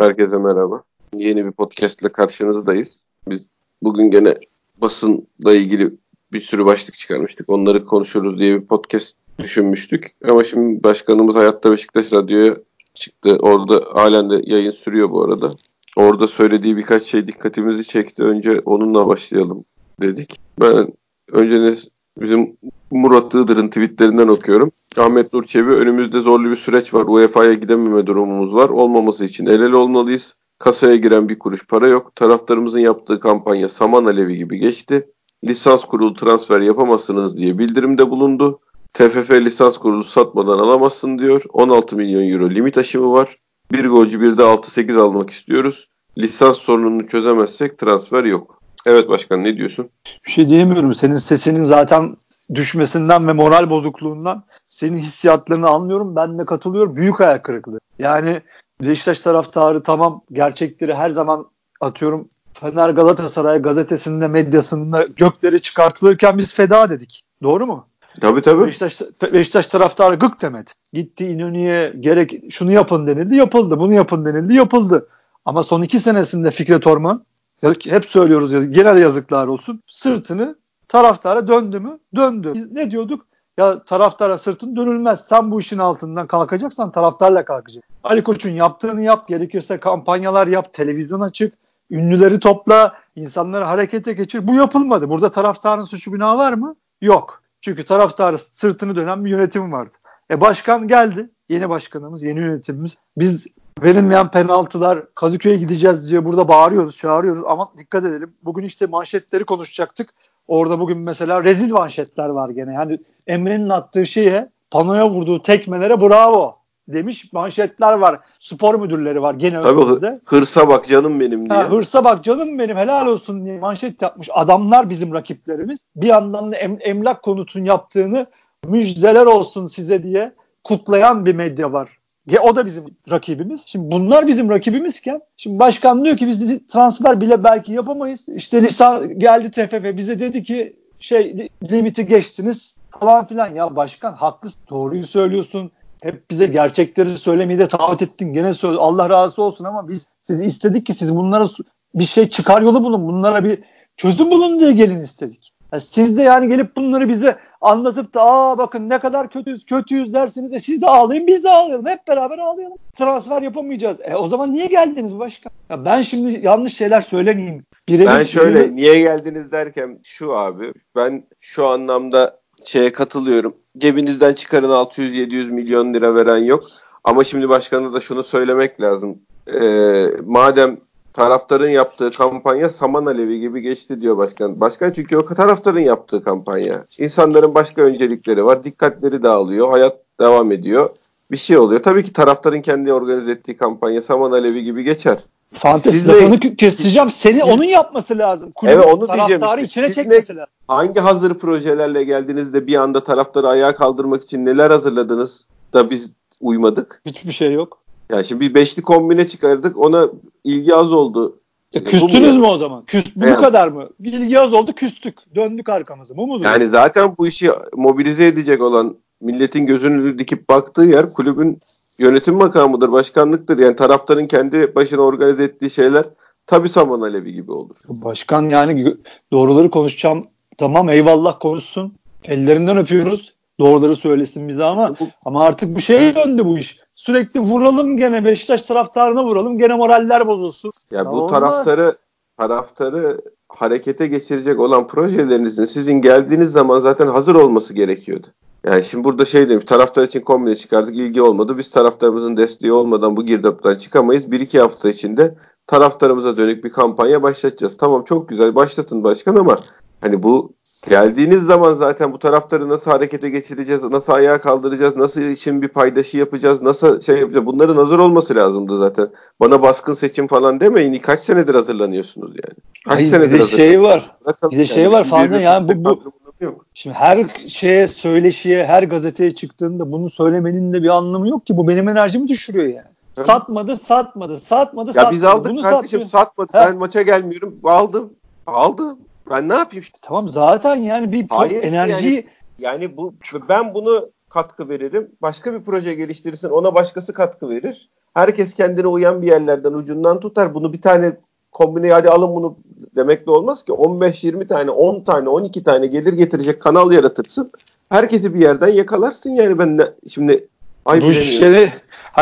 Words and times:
Herkese 0.00 0.36
merhaba. 0.36 0.82
Yeni 1.16 1.44
bir 1.46 1.52
podcast 1.52 2.02
ile 2.02 2.08
karşınızdayız. 2.08 3.06
Biz 3.28 3.48
bugün 3.82 4.10
gene 4.10 4.34
basınla 4.76 5.54
ilgili 5.54 5.92
bir 6.32 6.40
sürü 6.40 6.66
başlık 6.66 6.94
çıkarmıştık. 6.94 7.48
Onları 7.48 7.84
konuşuruz 7.84 8.38
diye 8.38 8.60
bir 8.60 8.66
podcast 8.66 9.16
düşünmüştük. 9.38 10.10
Ama 10.28 10.44
şimdi 10.44 10.82
başkanımız 10.82 11.36
Hayatta 11.36 11.70
Beşiktaş 11.72 12.12
Radyo'ya 12.12 12.56
çıktı. 12.94 13.36
Orada 13.40 13.84
halen 13.92 14.30
de 14.30 14.42
yayın 14.44 14.70
sürüyor 14.70 15.10
bu 15.10 15.24
arada. 15.24 15.50
Orada 15.96 16.26
söylediği 16.26 16.76
birkaç 16.76 17.02
şey 17.02 17.26
dikkatimizi 17.26 17.84
çekti. 17.84 18.22
Önce 18.22 18.60
onunla 18.64 19.06
başlayalım 19.06 19.64
dedik. 20.02 20.36
Ben 20.60 20.92
önce 21.32 21.74
bizim 22.20 22.56
Murat 22.90 23.34
Iğdır'ın 23.34 23.68
tweetlerinden 23.68 24.28
okuyorum. 24.28 24.72
Ahmet 24.96 25.32
Nur 25.32 25.44
Çebi 25.44 25.70
önümüzde 25.70 26.20
zorlu 26.20 26.50
bir 26.50 26.56
süreç 26.56 26.94
var. 26.94 27.04
UEFA'ya 27.08 27.54
gidememe 27.54 28.06
durumumuz 28.06 28.54
var. 28.54 28.68
Olmaması 28.68 29.24
için 29.24 29.46
el 29.46 29.60
ele 29.60 29.76
olmalıyız. 29.76 30.36
Kasaya 30.58 30.96
giren 30.96 31.28
bir 31.28 31.38
kuruş 31.38 31.66
para 31.66 31.88
yok. 31.88 32.16
Taraftarımızın 32.16 32.78
yaptığı 32.80 33.20
kampanya 33.20 33.68
saman 33.68 34.04
alevi 34.04 34.36
gibi 34.36 34.58
geçti. 34.58 35.08
Lisans 35.44 35.84
kurulu 35.84 36.14
transfer 36.14 36.60
yapamazsınız 36.60 37.38
diye 37.38 37.58
bildirimde 37.58 38.10
bulundu. 38.10 38.60
TFF 38.94 39.30
lisans 39.30 39.78
kurulu 39.78 40.04
satmadan 40.04 40.58
alamazsın 40.58 41.18
diyor. 41.18 41.42
16 41.52 41.96
milyon 41.96 42.28
euro 42.28 42.50
limit 42.50 42.78
aşımı 42.78 43.12
var. 43.12 43.36
Bir 43.72 43.84
golcü 43.84 44.20
bir 44.20 44.38
de 44.38 44.42
6-8 44.42 45.00
almak 45.00 45.30
istiyoruz. 45.30 45.88
Lisans 46.18 46.58
sorununu 46.58 47.06
çözemezsek 47.06 47.78
transfer 47.78 48.24
yok. 48.24 48.59
Evet 48.86 49.08
başkan 49.08 49.44
ne 49.44 49.56
diyorsun? 49.56 49.90
Bir 50.26 50.30
şey 50.30 50.48
diyemiyorum. 50.48 50.92
Senin 50.92 51.16
sesinin 51.16 51.64
zaten 51.64 52.16
düşmesinden 52.54 53.28
ve 53.28 53.32
moral 53.32 53.70
bozukluğundan 53.70 54.44
senin 54.68 54.98
hissiyatlarını 54.98 55.68
anlıyorum. 55.68 56.16
Ben 56.16 56.38
de 56.38 56.44
katılıyorum. 56.44 56.96
Büyük 56.96 57.20
ayak 57.20 57.44
kırıklığı. 57.44 57.80
Yani 57.98 58.42
Beşiktaş 58.82 59.20
taraftarı 59.20 59.82
tamam 59.82 60.22
gerçekleri 60.32 60.94
her 60.94 61.10
zaman 61.10 61.46
atıyorum 61.80 62.28
Fener 62.54 62.90
Galatasaray 62.90 63.62
gazetesinde 63.62 64.28
medyasında 64.28 65.04
gökleri 65.16 65.62
çıkartılırken 65.62 66.38
biz 66.38 66.54
feda 66.54 66.90
dedik. 66.90 67.22
Doğru 67.42 67.66
mu? 67.66 67.86
Tabii 68.20 68.40
tabii. 68.40 68.66
Beşiktaş, 68.66 69.00
Beşiktaş 69.32 69.68
taraftarı 69.68 70.14
gık 70.16 70.42
demedi. 70.42 70.70
Gitti 70.92 71.26
İnönü'ye 71.26 71.94
gerek 72.00 72.34
şunu 72.50 72.72
yapın 72.72 73.06
denildi 73.06 73.36
yapıldı. 73.36 73.78
Bunu 73.78 73.92
yapın 73.92 74.24
denildi 74.24 74.54
yapıldı. 74.54 75.08
Ama 75.44 75.62
son 75.62 75.82
iki 75.82 76.00
senesinde 76.00 76.50
Fikret 76.50 76.86
Orman 76.86 77.24
hep 77.62 78.04
söylüyoruz 78.04 78.70
genel 78.70 78.98
yazıklar 78.98 79.46
olsun 79.46 79.82
sırtını 79.86 80.56
taraftara 80.88 81.48
döndü 81.48 81.80
mü? 81.80 81.98
Döndü. 82.14 82.52
Biz 82.54 82.72
ne 82.72 82.90
diyorduk? 82.90 83.26
Ya 83.58 83.84
taraftara 83.84 84.38
sırtın 84.38 84.76
dönülmez. 84.76 85.28
Sen 85.28 85.50
bu 85.50 85.60
işin 85.60 85.78
altından 85.78 86.26
kalkacaksan 86.26 86.92
taraftarla 86.92 87.44
kalkacak. 87.44 87.84
Ali 88.04 88.24
Koç'un 88.24 88.50
yaptığını 88.50 89.02
yap. 89.02 89.28
Gerekirse 89.28 89.78
kampanyalar 89.78 90.46
yap. 90.46 90.72
Televizyon 90.72 91.20
açık. 91.20 91.54
Ünlüleri 91.90 92.40
topla. 92.40 92.94
insanları 93.16 93.64
harekete 93.64 94.12
geçir. 94.12 94.48
Bu 94.48 94.54
yapılmadı. 94.54 95.08
Burada 95.08 95.30
taraftarın 95.30 95.84
suçu 95.84 96.10
günahı 96.10 96.38
var 96.38 96.52
mı? 96.52 96.76
Yok. 97.00 97.42
Çünkü 97.60 97.84
taraftarı 97.84 98.38
sırtını 98.38 98.96
dönen 98.96 99.24
bir 99.24 99.30
yönetim 99.30 99.72
vardı. 99.72 99.96
E 100.30 100.40
başkan 100.40 100.88
geldi. 100.88 101.30
Yeni 101.50 101.68
başkanımız, 101.68 102.22
yeni 102.22 102.38
yönetimimiz. 102.38 102.98
Biz 103.16 103.46
verilmeyen 103.82 104.30
penaltılar 104.30 105.14
Kadıköy'e 105.14 105.56
gideceğiz 105.56 106.10
diye 106.10 106.24
burada 106.24 106.48
bağırıyoruz, 106.48 106.96
çağırıyoruz 106.96 107.42
ama 107.46 107.72
dikkat 107.78 108.04
edelim. 108.04 108.34
Bugün 108.42 108.62
işte 108.62 108.86
manşetleri 108.86 109.44
konuşacaktık. 109.44 110.14
Orada 110.48 110.80
bugün 110.80 110.98
mesela 110.98 111.44
rezil 111.44 111.72
manşetler 111.72 112.28
var 112.28 112.48
gene. 112.48 112.72
Yani 112.72 112.98
Emre'nin 113.26 113.68
attığı 113.68 114.06
şeye 114.06 114.48
panoya 114.70 115.10
vurduğu 115.10 115.42
tekmelere 115.42 116.00
bravo 116.00 116.52
demiş 116.88 117.32
manşetler 117.32 117.92
var. 117.92 118.18
Spor 118.40 118.74
müdürleri 118.74 119.22
var 119.22 119.34
gene 119.34 119.60
Tabii 119.60 119.80
önümüzde. 119.80 120.20
hırsa 120.24 120.68
bak 120.68 120.88
canım 120.88 121.20
benim 121.20 121.50
diye. 121.50 121.58
Ha, 121.58 121.70
hırsa 121.70 122.04
bak 122.04 122.24
canım 122.24 122.58
benim 122.58 122.76
helal 122.76 123.06
olsun 123.06 123.44
diye 123.44 123.58
manşet 123.58 124.02
yapmış. 124.02 124.28
Adamlar 124.32 124.90
bizim 124.90 125.14
rakiplerimiz. 125.14 125.80
Bir 125.96 126.06
yandan 126.06 126.52
da 126.52 126.56
em, 126.56 126.78
emlak 126.80 127.22
konutun 127.22 127.64
yaptığını 127.64 128.26
müjdeler 128.66 129.26
olsun 129.26 129.66
size 129.66 130.02
diye 130.02 130.32
kutlayan 130.64 131.26
bir 131.26 131.34
medya 131.34 131.72
var. 131.72 132.00
Ya 132.26 132.42
o 132.42 132.56
da 132.56 132.66
bizim 132.66 132.84
rakibimiz. 133.10 133.62
Şimdi 133.66 133.90
bunlar 133.90 134.26
bizim 134.26 134.50
rakibimizken 134.50 135.20
şimdi 135.36 135.58
başkan 135.58 136.04
diyor 136.04 136.16
ki 136.16 136.26
biz 136.26 136.66
transfer 136.66 137.20
bile 137.20 137.44
belki 137.44 137.72
yapamayız. 137.72 138.28
İşte 138.28 138.62
lisan 138.62 139.18
geldi 139.18 139.50
TFF 139.50 139.96
bize 139.96 140.20
dedi 140.20 140.44
ki 140.44 140.76
şey 141.00 141.48
limiti 141.70 142.06
geçtiniz 142.06 142.76
falan 143.00 143.26
filan. 143.26 143.54
Ya 143.54 143.76
başkan 143.76 144.12
haklısın 144.12 144.60
doğruyu 144.70 145.06
söylüyorsun. 145.06 145.70
Hep 146.02 146.30
bize 146.30 146.46
gerçekleri 146.46 147.18
söylemeyi 147.18 147.58
de 147.58 147.68
taahhüt 147.68 148.02
ettin. 148.02 148.32
Gene 148.32 148.54
söyle 148.54 148.78
Allah 148.78 149.10
razı 149.10 149.42
olsun 149.42 149.64
ama 149.64 149.88
biz 149.88 150.06
siz 150.22 150.40
istedik 150.40 150.86
ki 150.86 150.94
siz 150.94 151.16
bunlara 151.16 151.46
bir 151.94 152.04
şey 152.04 152.28
çıkar 152.28 152.62
yolu 152.62 152.84
bulun. 152.84 153.06
Bunlara 153.06 153.44
bir 153.44 153.58
çözüm 153.96 154.30
bulun 154.30 154.60
diye 154.60 154.72
gelin 154.72 155.00
istedik. 155.00 155.52
Yani 155.72 155.80
siz 155.80 156.16
de 156.16 156.22
yani 156.22 156.48
gelip 156.48 156.76
bunları 156.76 157.08
bize 157.08 157.38
anlatıp 157.60 158.14
da 158.14 158.22
aa 158.22 158.58
bakın 158.58 158.88
ne 158.88 158.98
kadar 158.98 159.30
kötüyüz 159.30 159.64
kötüyüz 159.64 160.14
dersiniz 160.14 160.52
de 160.52 160.60
siz 160.60 160.82
de 160.82 160.86
ağlayın 160.86 161.26
biz 161.26 161.44
de 161.44 161.50
ağlayalım. 161.50 161.86
Hep 161.86 162.08
beraber 162.08 162.38
ağlayalım. 162.38 162.76
Transfer 162.98 163.42
yapamayacağız. 163.42 163.98
E 164.02 164.14
o 164.14 164.28
zaman 164.28 164.52
niye 164.52 164.66
geldiniz 164.66 165.18
başkan? 165.18 165.52
Ya 165.70 165.84
ben 165.84 166.02
şimdi 166.02 166.40
yanlış 166.46 166.74
şeyler 166.74 167.00
söylemeyeyim. 167.00 167.64
Birebir 167.88 168.06
ben 168.06 168.24
şöyle 168.24 168.60
birebir... 168.60 168.76
niye 168.76 169.00
geldiniz 169.00 169.52
derken 169.52 169.98
şu 170.04 170.36
abi 170.36 170.72
ben 170.96 171.24
şu 171.40 171.66
anlamda 171.66 172.40
şeye 172.64 172.92
katılıyorum. 172.92 173.56
Cebinizden 173.78 174.34
çıkarın 174.34 174.70
600-700 174.70 175.50
milyon 175.50 175.94
lira 175.94 176.14
veren 176.14 176.44
yok. 176.44 176.64
Ama 177.04 177.24
şimdi 177.24 177.48
başkanı 177.48 177.92
da 177.92 178.00
şunu 178.00 178.22
söylemek 178.22 178.80
lazım. 178.80 179.18
Ee, 179.46 180.06
madem 180.24 180.80
taraftarın 181.12 181.68
yaptığı 181.68 182.10
kampanya 182.10 182.70
saman 182.70 183.06
alevi 183.06 183.40
gibi 183.40 183.60
geçti 183.60 184.00
diyor 184.00 184.16
başkan. 184.16 184.60
Başkan 184.60 184.90
çünkü 184.90 185.16
o 185.16 185.24
taraftarın 185.24 185.80
yaptığı 185.80 186.24
kampanya. 186.24 186.84
İnsanların 186.98 187.54
başka 187.54 187.82
öncelikleri 187.82 188.44
var. 188.44 188.64
Dikkatleri 188.64 189.22
dağılıyor. 189.22 189.70
Hayat 189.70 189.96
devam 190.20 190.52
ediyor. 190.52 190.90
Bir 191.30 191.36
şey 191.36 191.58
oluyor. 191.58 191.82
Tabii 191.82 192.02
ki 192.02 192.12
taraftarın 192.12 192.60
kendi 192.60 192.92
organize 192.92 193.32
ettiği 193.32 193.56
kampanya 193.56 194.02
saman 194.02 194.32
alevi 194.32 194.64
gibi 194.64 194.84
geçer. 194.84 195.18
Fantezi 195.52 196.08
lafını 196.08 196.40
keseceğim. 196.40 197.10
Seni 197.10 197.32
siz, 197.32 197.42
onun 197.42 197.64
yapması 197.64 198.18
lazım. 198.18 198.52
Kulübün 198.56 198.74
evet 198.74 198.86
onu 198.94 199.08
diyeceğim 199.08 199.42
işte. 199.44 199.62
içine 199.62 199.92
çekmesi 199.92 200.36
lazım. 200.36 200.52
Hangi 200.68 201.00
hazır 201.00 201.34
projelerle 201.34 202.04
geldiğinizde 202.04 202.66
bir 202.66 202.74
anda 202.74 203.04
taraftarı 203.04 203.48
ayağa 203.48 203.74
kaldırmak 203.74 204.22
için 204.22 204.46
neler 204.46 204.70
hazırladınız 204.70 205.46
da 205.74 205.90
biz 205.90 206.12
uymadık? 206.40 207.02
Hiçbir 207.06 207.32
şey 207.32 207.52
yok. 207.52 207.78
Yani 208.12 208.24
şimdi 208.24 208.40
bir 208.40 208.54
beşli 208.54 208.82
kombine 208.82 209.26
çıkardık. 209.26 209.78
Ona 209.78 210.08
ilgi 210.44 210.74
az 210.74 210.92
oldu. 210.92 211.40
E, 211.74 211.84
küstünüz 211.84 212.36
mü 212.36 212.46
o 212.46 212.58
zaman? 212.58 212.84
Küst, 212.84 213.16
bu, 213.16 213.20
bu 213.20 213.36
kadar 213.36 213.68
mı? 213.68 213.88
İlgi 214.00 214.40
az 214.40 214.52
oldu 214.52 214.72
küstük. 214.72 215.18
Döndük 215.34 215.68
arkamızı. 215.68 216.16
Bu 216.16 216.26
mudur? 216.26 216.44
Yani 216.44 216.68
zaten 216.68 217.14
bu 217.18 217.26
işi 217.26 217.50
mobilize 217.76 218.26
edecek 218.26 218.62
olan 218.62 218.96
milletin 219.20 219.66
gözünü 219.66 220.18
dikip 220.18 220.48
baktığı 220.48 220.82
yer 220.82 221.12
kulübün 221.12 221.58
yönetim 221.98 222.34
makamıdır, 222.34 222.92
başkanlıktır. 222.92 223.58
Yani 223.58 223.76
taraftarın 223.76 224.26
kendi 224.26 224.74
başına 224.74 225.00
organize 225.00 225.44
ettiği 225.44 225.70
şeyler 225.70 226.04
tabi 226.46 226.68
Saman 226.68 227.00
Alevi 227.00 227.32
gibi 227.32 227.52
olur. 227.52 227.76
Başkan 227.88 228.50
yani 228.50 228.96
doğruları 229.32 229.70
konuşacağım. 229.70 230.22
Tamam 230.58 230.88
eyvallah 230.88 231.40
konuşsun. 231.40 231.94
Ellerinden 232.24 232.76
öpüyoruz. 232.76 233.34
Doğruları 233.60 233.96
söylesin 233.96 234.48
bize 234.48 234.64
ama 234.64 234.96
ama 235.24 235.44
artık 235.44 235.76
bu 235.76 235.80
şeye 235.80 236.16
döndü 236.16 236.44
bu 236.44 236.58
iş 236.58 236.78
sürekli 237.00 237.40
vuralım 237.40 237.96
gene 237.96 238.24
Beşiktaş 238.24 238.62
taraftarına 238.62 239.24
vuralım 239.24 239.58
gene 239.58 239.74
moraller 239.74 240.26
bozulsun. 240.26 240.72
Ya, 240.90 240.98
ya 240.98 241.06
bu 241.06 241.10
olmaz. 241.10 241.30
taraftarı 241.30 241.92
taraftarı 242.38 243.20
harekete 243.48 244.06
geçirecek 244.06 244.60
olan 244.60 244.86
projelerinizin 244.86 245.64
sizin 245.64 246.00
geldiğiniz 246.00 246.52
zaman 246.52 246.78
zaten 246.78 247.06
hazır 247.06 247.34
olması 247.34 247.74
gerekiyordu. 247.74 248.26
Yani 248.64 248.82
şimdi 248.82 249.04
burada 249.04 249.24
şey 249.24 249.48
demiş 249.48 249.64
taraftar 249.64 250.04
için 250.04 250.20
kombine 250.20 250.56
çıkardık 250.56 250.96
ilgi 250.96 251.22
olmadı. 251.22 251.58
Biz 251.58 251.70
taraftarımızın 251.70 252.36
desteği 252.36 252.72
olmadan 252.72 253.16
bu 253.16 253.26
girdaptan 253.26 253.76
çıkamayız. 253.76 254.30
Bir 254.30 254.40
iki 254.40 254.60
hafta 254.60 254.90
içinde 254.90 255.34
taraftarımıza 255.66 256.36
dönük 256.36 256.64
bir 256.64 256.72
kampanya 256.72 257.22
başlatacağız. 257.22 257.76
Tamam 257.76 258.04
çok 258.04 258.28
güzel 258.28 258.54
başlatın 258.54 259.04
başkan 259.04 259.36
ama 259.36 259.56
hani 260.00 260.22
bu 260.22 260.54
Geldiğiniz 260.88 261.42
zaman 261.42 261.74
zaten 261.74 262.12
bu 262.12 262.18
taraftarı 262.18 262.68
nasıl 262.68 262.90
harekete 262.90 263.30
geçireceğiz, 263.30 263.82
nasıl 263.82 264.12
ayağa 264.12 264.40
kaldıracağız, 264.40 264.96
nasıl 264.96 265.20
için 265.20 265.62
bir 265.62 265.68
paydaşı 265.68 266.18
yapacağız, 266.18 266.62
nasıl 266.62 267.00
şey 267.00 267.18
yapacağız. 267.18 267.46
Bunların 267.46 267.76
hazır 267.76 267.98
olması 267.98 268.34
lazımdı 268.34 268.76
zaten. 268.76 269.08
Bana 269.40 269.62
baskın 269.62 269.92
seçim 269.92 270.26
falan 270.26 270.60
demeyin. 270.60 270.98
Kaç 270.98 271.20
senedir 271.20 271.54
hazırlanıyorsunuz 271.54 272.34
yani? 272.34 272.56
Kaç 272.84 272.98
Hayır, 272.98 273.10
senedir 273.10 273.34
bir 273.34 273.38
de 273.38 273.46
şey 273.46 273.82
var. 273.82 274.16
Bırakalım 274.24 274.52
bir 274.52 274.58
de 274.58 274.66
şey 274.66 274.82
yani. 274.82 274.92
var 274.92 275.04
falan 275.04 275.40
yani 275.40 275.84
bu, 275.84 275.84
bu 275.84 276.12
yok. 276.40 276.66
Şimdi 276.74 276.96
her 276.96 277.26
şeye 277.48 277.88
söyleşiye, 277.88 278.66
her 278.66 278.82
gazeteye 278.82 279.30
çıktığında 279.30 279.92
bunu 279.92 280.10
söylemenin 280.10 280.72
de 280.72 280.82
bir 280.82 280.88
anlamı 280.88 281.28
yok 281.28 281.46
ki. 281.46 281.56
Bu 281.56 281.68
benim 281.68 281.88
enerjimi 281.88 282.28
düşürüyor 282.28 282.66
yani. 282.66 282.88
Hı? 283.16 283.24
Satmadı, 283.24 283.76
satmadı, 283.76 284.36
satmadı, 284.36 284.88
ya 284.88 284.94
satmadı. 284.94 285.14
biz 285.14 285.24
aldık 285.24 285.52
bunu 285.52 285.62
kardeşim 285.62 286.02
satmıyor. 286.02 286.08
satmadı. 286.08 286.58
Ha? 286.58 286.66
Ben 286.68 286.78
maça 286.78 287.02
gelmiyorum. 287.02 287.56
Aldım. 287.64 288.12
Aldım. 288.46 288.98
Ben 289.30 289.48
ne 289.48 289.54
yapayım 289.54 289.82
işte? 289.82 289.98
Tamam 290.02 290.28
zaten 290.28 290.76
yani 290.76 291.12
bir 291.12 291.26
Hayır 291.30 291.62
enerji 291.62 292.08
yani, 292.08 292.24
yani 292.58 292.96
bu 292.96 293.14
ben 293.48 293.74
bunu 293.74 294.10
katkı 294.28 294.68
veririm. 294.68 295.10
Başka 295.22 295.54
bir 295.54 295.62
proje 295.62 295.94
geliştirirsin 295.94 296.48
ona 296.48 296.74
başkası 296.74 297.12
katkı 297.12 297.48
verir. 297.48 297.88
Herkes 298.14 298.54
kendine 298.54 298.86
uyan 298.86 299.22
bir 299.22 299.26
yerlerden 299.26 299.72
ucundan 299.72 300.20
tutar. 300.20 300.54
Bunu 300.54 300.72
bir 300.72 300.82
tane 300.82 301.16
kombine 301.52 301.92
hadi 301.92 302.10
alın 302.10 302.34
bunu 302.34 302.56
demek 302.96 303.26
de 303.26 303.30
olmaz 303.30 303.62
ki. 303.62 303.72
15-20 303.72 304.48
tane, 304.48 304.70
10 304.70 305.04
tane, 305.04 305.28
12 305.28 305.64
tane 305.64 305.86
gelir 305.86 306.12
getirecek 306.12 306.62
kanal 306.62 306.92
yaratırsın. 306.92 307.52
Herkesi 307.88 308.34
bir 308.34 308.40
yerden 308.40 308.68
yakalarsın 308.68 309.30
yani 309.30 309.58
ben 309.58 309.78
de, 309.78 309.94
şimdi 310.08 310.48
ay 310.84 311.02
bu 311.02 311.10
işleri 311.10 311.72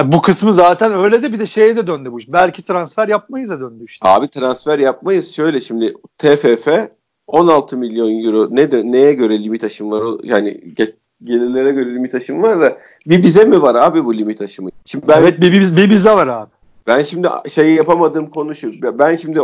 bu 0.04 0.22
kısmı 0.22 0.52
zaten 0.52 0.92
öyle 0.92 1.22
de 1.22 1.32
bir 1.32 1.38
de 1.38 1.46
şeye 1.46 1.76
de 1.76 1.86
döndü 1.86 2.12
bu 2.12 2.18
iş. 2.18 2.32
Belki 2.32 2.64
transfer 2.64 3.08
yapmayız 3.08 3.50
da 3.50 3.60
döndü 3.60 3.84
işte. 3.84 4.08
Abi 4.08 4.28
transfer 4.28 4.78
yapmayız. 4.78 5.34
Şöyle 5.34 5.60
şimdi 5.60 5.94
TFF 6.18 6.68
16 7.28 7.76
milyon 7.76 8.24
euro 8.24 8.48
ne 8.50 8.70
de, 8.70 8.92
neye 8.92 9.12
göre 9.12 9.42
limit 9.42 9.64
aşım 9.64 9.90
var? 9.90 10.00
O, 10.00 10.18
yani 10.22 10.60
gelirlere 11.24 11.72
göre 11.72 11.94
limit 11.94 12.14
aşım 12.14 12.42
var 12.42 12.60
da 12.60 12.78
bir 13.06 13.22
bize 13.22 13.44
mi 13.44 13.62
var 13.62 13.74
abi 13.74 14.04
bu 14.04 14.14
limit 14.14 14.40
aşımı? 14.40 14.70
Şimdi 14.84 15.08
ben, 15.08 15.20
evet 15.20 15.40
bir, 15.40 15.60
biz, 15.60 15.76
bir 15.76 15.90
bize 15.90 16.10
var 16.10 16.26
abi. 16.26 16.50
Ben 16.86 17.02
şimdi 17.02 17.28
şeyi 17.48 17.76
yapamadığım 17.76 18.30
konu 18.30 18.54
şu. 18.54 18.72
Ben 18.98 19.16
şimdi 19.16 19.40